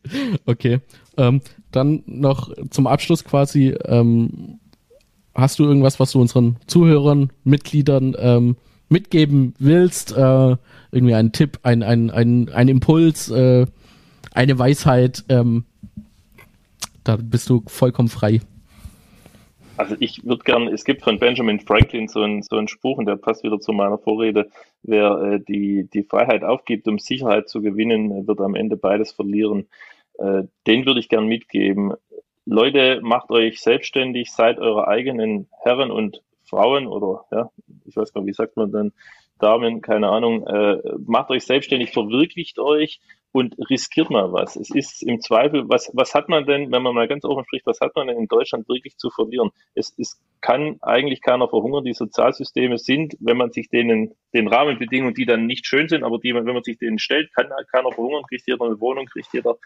okay. 0.45 0.79
Ähm, 1.17 1.41
dann 1.71 2.03
noch 2.05 2.51
zum 2.69 2.87
Abschluss 2.87 3.23
quasi, 3.23 3.75
ähm, 3.85 4.59
hast 5.35 5.59
du 5.59 5.63
irgendwas, 5.63 5.99
was 5.99 6.11
du 6.11 6.19
unseren 6.19 6.57
Zuhörern, 6.67 7.31
Mitgliedern 7.43 8.15
ähm, 8.17 8.57
mitgeben 8.93 9.53
willst? 9.59 10.15
Äh, 10.15 10.55
irgendwie 10.93 11.15
einen 11.15 11.33
Tipp, 11.33 11.59
ein, 11.63 11.83
ein, 11.83 12.11
ein, 12.11 12.49
ein 12.53 12.67
Impuls, 12.69 13.29
äh, 13.29 13.65
eine 14.33 14.59
Weisheit, 14.59 15.25
ähm, 15.27 15.65
da 17.03 17.17
bist 17.17 17.49
du 17.49 17.63
vollkommen 17.67 18.09
frei. 18.09 18.39
Also 19.75 19.95
ich 19.99 20.23
würde 20.23 20.43
gerne, 20.43 20.71
es 20.71 20.85
gibt 20.85 21.01
von 21.01 21.17
Benjamin 21.17 21.59
Franklin 21.59 22.07
so 22.07 22.21
einen 22.21 22.43
so 22.43 22.65
Spruch, 22.67 22.99
und 22.99 23.07
der 23.07 23.15
passt 23.15 23.43
wieder 23.43 23.59
zu 23.59 23.73
meiner 23.73 23.97
Vorrede, 23.97 24.49
wer 24.83 25.17
äh, 25.17 25.39
die, 25.39 25.89
die 25.91 26.03
Freiheit 26.03 26.43
aufgibt, 26.43 26.87
um 26.87 26.99
Sicherheit 26.99 27.49
zu 27.49 27.61
gewinnen, 27.61 28.27
wird 28.27 28.39
am 28.39 28.55
Ende 28.55 28.77
beides 28.77 29.11
verlieren. 29.11 29.67
Äh, 30.19 30.43
den 30.67 30.85
würde 30.85 30.99
ich 30.99 31.09
gern 31.09 31.25
mitgeben. 31.25 31.93
Leute, 32.45 32.99
macht 33.01 33.31
euch 33.31 33.61
selbstständig, 33.61 34.31
seid 34.31 34.59
eure 34.59 34.87
eigenen 34.87 35.47
Herren 35.63 35.89
und 35.91 36.21
Frauen 36.53 36.87
oder 36.87 37.25
ja, 37.31 37.49
ich 37.85 37.95
weiß 37.95 38.13
gar 38.13 38.21
nicht, 38.21 38.29
wie 38.29 38.33
sagt 38.33 38.57
man 38.57 38.71
dann, 38.71 38.91
Damen, 39.39 39.81
keine 39.81 40.09
Ahnung, 40.09 40.45
äh, 40.47 40.77
macht 41.05 41.29
euch 41.29 41.43
selbstständig, 41.45 41.91
verwirklicht 41.91 42.59
euch 42.59 42.99
und 43.33 43.55
riskiert 43.69 44.11
mal 44.11 44.31
was. 44.31 44.55
Es 44.55 44.69
ist 44.69 45.01
im 45.01 45.19
Zweifel, 45.19 45.67
was, 45.67 45.91
was 45.93 46.13
hat 46.13 46.29
man 46.29 46.45
denn, 46.45 46.71
wenn 46.71 46.83
man 46.83 46.93
mal 46.93 47.07
ganz 47.07 47.25
offen 47.25 47.43
spricht, 47.45 47.65
was 47.65 47.81
hat 47.81 47.95
man 47.95 48.07
denn 48.07 48.17
in 48.17 48.27
Deutschland 48.27 48.69
wirklich 48.69 48.95
zu 48.97 49.09
verlieren? 49.09 49.49
Es, 49.73 49.93
es 49.97 50.21
kann 50.39 50.77
eigentlich 50.81 51.21
keiner 51.21 51.49
verhungern. 51.49 51.83
Die 51.83 51.93
Sozialsysteme 51.93 52.77
sind, 52.77 53.17
wenn 53.19 53.35
man 53.35 53.51
sich 53.51 53.69
denen, 53.69 54.13
den 54.33 54.47
Rahmenbedingungen, 54.47 55.15
die 55.15 55.25
dann 55.25 55.47
nicht 55.47 55.65
schön 55.65 55.89
sind, 55.89 56.03
aber 56.03 56.19
die, 56.19 56.33
wenn 56.33 56.45
man 56.45 56.63
sich 56.63 56.77
denen 56.77 56.99
stellt, 56.99 57.33
kann 57.33 57.47
keiner 57.71 57.91
verhungern, 57.91 58.23
kriegt 58.29 58.47
jeder 58.47 58.63
eine 58.63 58.79
Wohnung, 58.79 59.07
kriegt 59.07 59.33
jeder 59.33 59.57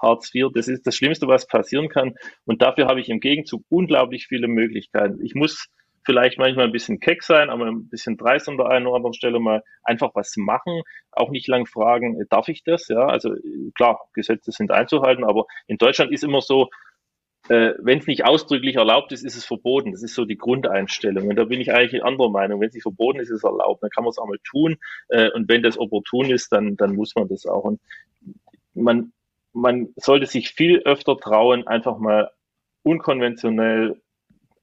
Hartz 0.00 0.32
IV. 0.32 0.46
Das 0.54 0.68
ist 0.68 0.86
das 0.86 0.94
Schlimmste, 0.94 1.26
was 1.26 1.48
passieren 1.48 1.88
kann. 1.88 2.14
Und 2.44 2.62
dafür 2.62 2.86
habe 2.86 3.00
ich 3.00 3.08
im 3.08 3.20
Gegenzug 3.20 3.64
unglaublich 3.68 4.28
viele 4.28 4.46
Möglichkeiten. 4.46 5.22
Ich 5.24 5.34
muss 5.34 5.68
vielleicht 6.06 6.38
manchmal 6.38 6.66
ein 6.66 6.72
bisschen 6.72 7.00
keck 7.00 7.22
sein, 7.22 7.50
aber 7.50 7.66
ein 7.66 7.88
bisschen 7.88 8.16
dreist 8.16 8.48
an 8.48 8.56
der 8.56 8.68
einen 8.68 8.86
oder 8.86 8.96
anderen 8.96 9.12
Stelle 9.12 9.40
mal 9.40 9.62
einfach 9.82 10.12
was 10.14 10.36
machen, 10.36 10.82
auch 11.10 11.30
nicht 11.30 11.48
lang 11.48 11.66
fragen, 11.66 12.24
darf 12.30 12.48
ich 12.48 12.62
das? 12.62 12.88
Ja, 12.88 13.06
also 13.06 13.34
klar, 13.74 14.00
Gesetze 14.14 14.52
sind 14.52 14.70
einzuhalten, 14.70 15.24
aber 15.24 15.46
in 15.66 15.76
Deutschland 15.76 16.12
ist 16.12 16.24
immer 16.24 16.40
so, 16.40 16.70
äh, 17.48 17.74
wenn 17.78 17.98
es 17.98 18.06
nicht 18.06 18.24
ausdrücklich 18.24 18.76
erlaubt 18.76 19.12
ist, 19.12 19.24
ist 19.24 19.36
es 19.36 19.44
verboten. 19.44 19.92
Das 19.92 20.02
ist 20.02 20.14
so 20.14 20.24
die 20.24 20.38
Grundeinstellung. 20.38 21.28
Und 21.28 21.36
da 21.36 21.44
bin 21.44 21.60
ich 21.60 21.72
eigentlich 21.72 22.04
anderer 22.04 22.30
Meinung. 22.30 22.60
Wenn 22.60 22.68
es 22.68 22.74
nicht 22.74 22.82
verboten 22.82 23.20
ist, 23.20 23.30
ist 23.30 23.38
es 23.38 23.44
erlaubt. 23.44 23.82
Dann 23.82 23.90
kann 23.90 24.02
man 24.02 24.10
es 24.10 24.18
auch 24.18 24.26
mal 24.26 24.38
tun. 24.42 24.76
Äh, 25.08 25.30
und 25.30 25.48
wenn 25.48 25.62
das 25.62 25.78
opportun 25.78 26.30
ist, 26.30 26.50
dann, 26.50 26.76
dann 26.76 26.96
muss 26.96 27.14
man 27.14 27.28
das 27.28 27.46
auch. 27.46 27.62
Und 27.62 27.80
man, 28.74 29.12
man 29.52 29.88
sollte 29.96 30.26
sich 30.26 30.50
viel 30.50 30.80
öfter 30.80 31.16
trauen, 31.18 31.66
einfach 31.68 31.98
mal 31.98 32.30
unkonventionell 32.82 34.00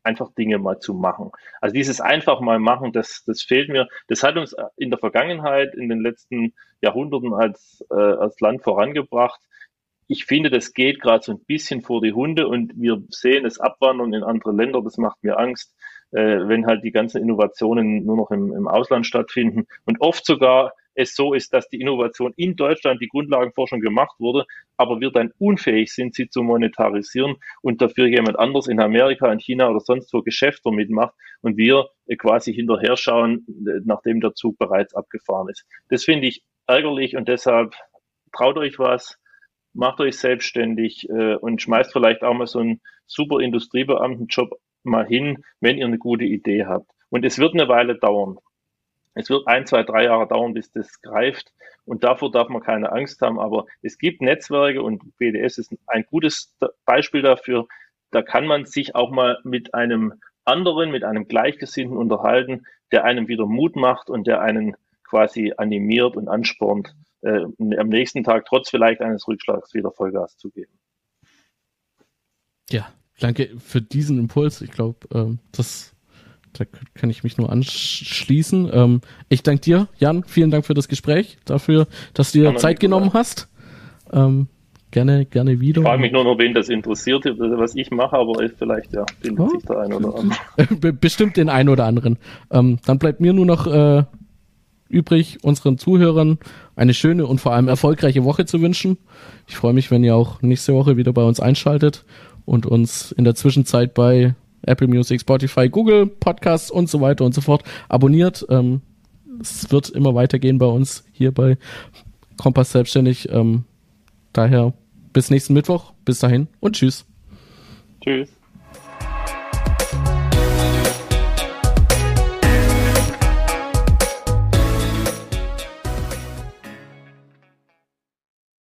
einfach 0.03 0.33
Dinge 0.33 0.57
mal 0.57 0.79
zu 0.79 0.93
machen. 0.93 1.31
Also 1.61 1.73
dieses 1.73 2.01
einfach 2.01 2.39
mal 2.41 2.59
machen, 2.59 2.91
das, 2.91 3.23
das 3.25 3.41
fehlt 3.41 3.69
mir. 3.69 3.87
Das 4.07 4.23
hat 4.23 4.37
uns 4.37 4.55
in 4.77 4.89
der 4.89 4.99
Vergangenheit, 4.99 5.75
in 5.75 5.89
den 5.89 6.01
letzten 6.01 6.53
Jahrhunderten 6.81 7.33
als, 7.33 7.83
äh, 7.89 7.95
als 7.95 8.39
Land 8.39 8.63
vorangebracht. 8.63 9.41
Ich 10.07 10.25
finde, 10.25 10.49
das 10.49 10.73
geht 10.73 11.01
gerade 11.01 11.23
so 11.23 11.31
ein 11.31 11.43
bisschen 11.45 11.81
vor 11.81 12.01
die 12.01 12.13
Hunde 12.13 12.47
und 12.47 12.73
wir 12.75 13.01
sehen 13.09 13.45
es 13.45 13.59
abwandern 13.59 14.13
in 14.13 14.23
andere 14.23 14.51
Länder. 14.51 14.81
Das 14.81 14.97
macht 14.97 15.23
mir 15.23 15.39
Angst, 15.39 15.73
äh, 16.11 16.47
wenn 16.47 16.67
halt 16.67 16.83
die 16.83 16.91
ganzen 16.91 17.21
Innovationen 17.21 18.05
nur 18.05 18.17
noch 18.17 18.31
im, 18.31 18.53
im 18.53 18.67
Ausland 18.67 19.07
stattfinden 19.07 19.65
und 19.85 20.01
oft 20.01 20.25
sogar 20.25 20.73
es 20.95 21.15
so 21.15 21.33
ist, 21.33 21.53
dass 21.53 21.69
die 21.69 21.79
Innovation 21.79 22.33
in 22.35 22.55
Deutschland, 22.55 23.01
die 23.01 23.07
Grundlagenforschung 23.07 23.79
gemacht 23.79 24.19
wurde, 24.19 24.45
aber 24.77 24.99
wir 24.99 25.11
dann 25.11 25.31
unfähig 25.39 25.93
sind, 25.93 26.15
sie 26.15 26.29
zu 26.29 26.43
monetarisieren 26.43 27.35
und 27.61 27.81
dafür 27.81 28.07
jemand 28.07 28.37
anders 28.39 28.67
in 28.67 28.79
Amerika, 28.79 29.31
in 29.31 29.39
China 29.39 29.69
oder 29.69 29.79
sonst 29.79 30.13
wo 30.13 30.21
Geschäfte 30.21 30.71
mitmacht 30.71 31.13
und 31.41 31.57
wir 31.57 31.87
quasi 32.17 32.53
hinterher 32.53 32.97
schauen, 32.97 33.45
nachdem 33.85 34.21
der 34.21 34.33
Zug 34.33 34.57
bereits 34.57 34.93
abgefahren 34.93 35.49
ist. 35.49 35.65
Das 35.89 36.03
finde 36.03 36.27
ich 36.27 36.43
ärgerlich 36.67 37.15
und 37.15 37.27
deshalb 37.27 37.75
traut 38.35 38.57
euch 38.57 38.79
was, 38.79 39.17
macht 39.73 39.99
euch 39.99 40.17
selbstständig 40.17 41.09
äh, 41.09 41.35
und 41.35 41.61
schmeißt 41.61 41.91
vielleicht 41.91 42.23
auch 42.23 42.33
mal 42.33 42.47
so 42.47 42.59
einen 42.59 42.81
super 43.05 43.39
Industriebeamtenjob 43.39 44.51
mal 44.83 45.05
hin, 45.05 45.43
wenn 45.59 45.77
ihr 45.77 45.85
eine 45.85 45.97
gute 45.97 46.25
Idee 46.25 46.65
habt. 46.65 46.89
Und 47.09 47.25
es 47.25 47.39
wird 47.39 47.53
eine 47.53 47.67
Weile 47.67 47.97
dauern. 47.97 48.37
Es 49.15 49.29
wird 49.29 49.47
ein, 49.47 49.65
zwei, 49.65 49.83
drei 49.83 50.05
Jahre 50.05 50.27
dauern, 50.27 50.53
bis 50.53 50.71
das 50.71 51.01
greift. 51.01 51.53
Und 51.85 52.03
davor 52.03 52.31
darf 52.31 52.49
man 52.49 52.61
keine 52.61 52.91
Angst 52.91 53.21
haben. 53.21 53.39
Aber 53.39 53.65
es 53.81 53.97
gibt 53.97 54.21
Netzwerke 54.21 54.81
und 54.81 55.17
BDS 55.17 55.57
ist 55.57 55.75
ein 55.87 56.05
gutes 56.09 56.55
Beispiel 56.85 57.21
dafür. 57.21 57.67
Da 58.11 58.21
kann 58.21 58.45
man 58.45 58.65
sich 58.65 58.95
auch 58.95 59.11
mal 59.11 59.39
mit 59.43 59.73
einem 59.73 60.13
anderen, 60.45 60.91
mit 60.91 61.03
einem 61.03 61.27
Gleichgesinnten 61.27 61.97
unterhalten, 61.97 62.65
der 62.91 63.05
einem 63.05 63.27
wieder 63.27 63.45
Mut 63.45 63.75
macht 63.75 64.09
und 64.09 64.27
der 64.27 64.41
einen 64.41 64.75
quasi 65.03 65.53
animiert 65.57 66.15
und 66.15 66.27
anspornt, 66.27 66.95
äh, 67.21 67.41
am 67.77 67.89
nächsten 67.89 68.23
Tag 68.23 68.45
trotz 68.45 68.69
vielleicht 68.69 69.01
eines 69.01 69.27
Rückschlags 69.27 69.73
wieder 69.73 69.91
Vollgas 69.91 70.37
zu 70.37 70.49
geben. 70.49 70.73
Ja, 72.69 72.91
danke 73.19 73.57
für 73.59 73.81
diesen 73.81 74.19
Impuls. 74.19 74.61
Ich 74.61 74.71
glaube, 74.71 75.07
ähm, 75.13 75.39
das 75.51 75.92
da 76.53 76.65
kann 76.93 77.09
ich 77.09 77.23
mich 77.23 77.37
nur 77.37 77.51
anschließen. 77.51 78.69
Ähm, 78.71 79.01
ich 79.29 79.43
danke 79.43 79.61
dir, 79.61 79.87
Jan. 79.97 80.23
Vielen 80.25 80.51
Dank 80.51 80.65
für 80.65 80.73
das 80.73 80.87
Gespräch, 80.87 81.37
dafür, 81.45 81.87
dass 82.13 82.31
du 82.31 82.39
dir 82.39 82.55
Zeit 82.57 82.79
genommen 82.79 83.11
hast. 83.13 83.49
Ähm, 84.11 84.47
gerne, 84.91 85.25
gerne 85.25 85.59
wieder. 85.59 85.81
Ich 85.81 85.87
frage 85.87 86.01
mich 86.01 86.11
nur 86.11 86.23
noch, 86.23 86.37
wen 86.37 86.53
das 86.53 86.69
interessiert, 86.69 87.25
was 87.25 87.75
ich 87.75 87.91
mache, 87.91 88.15
aber 88.15 88.47
vielleicht 88.57 88.93
ja, 88.93 89.05
findet 89.21 89.39
oh. 89.39 89.49
sich 89.49 89.63
der 89.65 89.79
ein 89.79 89.93
oder 89.93 90.13
andere. 90.15 90.93
Bestimmt 91.01 91.37
den 91.37 91.49
einen 91.49 91.69
oder 91.69 91.85
anderen. 91.85 92.17
Ähm, 92.51 92.79
dann 92.85 92.99
bleibt 92.99 93.19
mir 93.19 93.33
nur 93.33 93.45
noch 93.45 93.67
äh, 93.67 94.03
übrig, 94.89 95.39
unseren 95.41 95.77
Zuhörern 95.77 96.37
eine 96.75 96.93
schöne 96.93 97.25
und 97.25 97.41
vor 97.41 97.53
allem 97.53 97.67
erfolgreiche 97.67 98.23
Woche 98.23 98.45
zu 98.45 98.61
wünschen. 98.61 98.97
Ich 99.47 99.57
freue 99.57 99.73
mich, 99.73 99.89
wenn 99.89 100.03
ihr 100.03 100.15
auch 100.15 100.41
nächste 100.41 100.73
Woche 100.73 100.97
wieder 100.97 101.11
bei 101.13 101.23
uns 101.23 101.39
einschaltet 101.39 102.05
und 102.45 102.65
uns 102.65 103.11
in 103.11 103.23
der 103.23 103.35
Zwischenzeit 103.35 103.93
bei 103.93 104.35
Apple 104.63 104.87
Music, 104.87 105.21
Spotify, 105.21 105.69
Google 105.69 106.07
Podcasts 106.07 106.71
und 106.71 106.89
so 106.89 107.01
weiter 107.01 107.25
und 107.25 107.33
so 107.33 107.41
fort 107.41 107.63
abonniert. 107.89 108.45
Ähm, 108.49 108.81
es 109.39 109.71
wird 109.71 109.89
immer 109.89 110.15
weitergehen 110.15 110.57
bei 110.57 110.65
uns 110.65 111.03
hier 111.11 111.31
bei 111.31 111.57
Kompass 112.37 112.71
Selbstständig. 112.71 113.29
Ähm, 113.29 113.65
daher 114.31 114.73
bis 115.11 115.29
nächsten 115.29 115.53
Mittwoch. 115.53 115.93
Bis 116.05 116.19
dahin 116.19 116.47
und 116.59 116.75
tschüss. 116.75 117.05
Tschüss. 118.03 118.29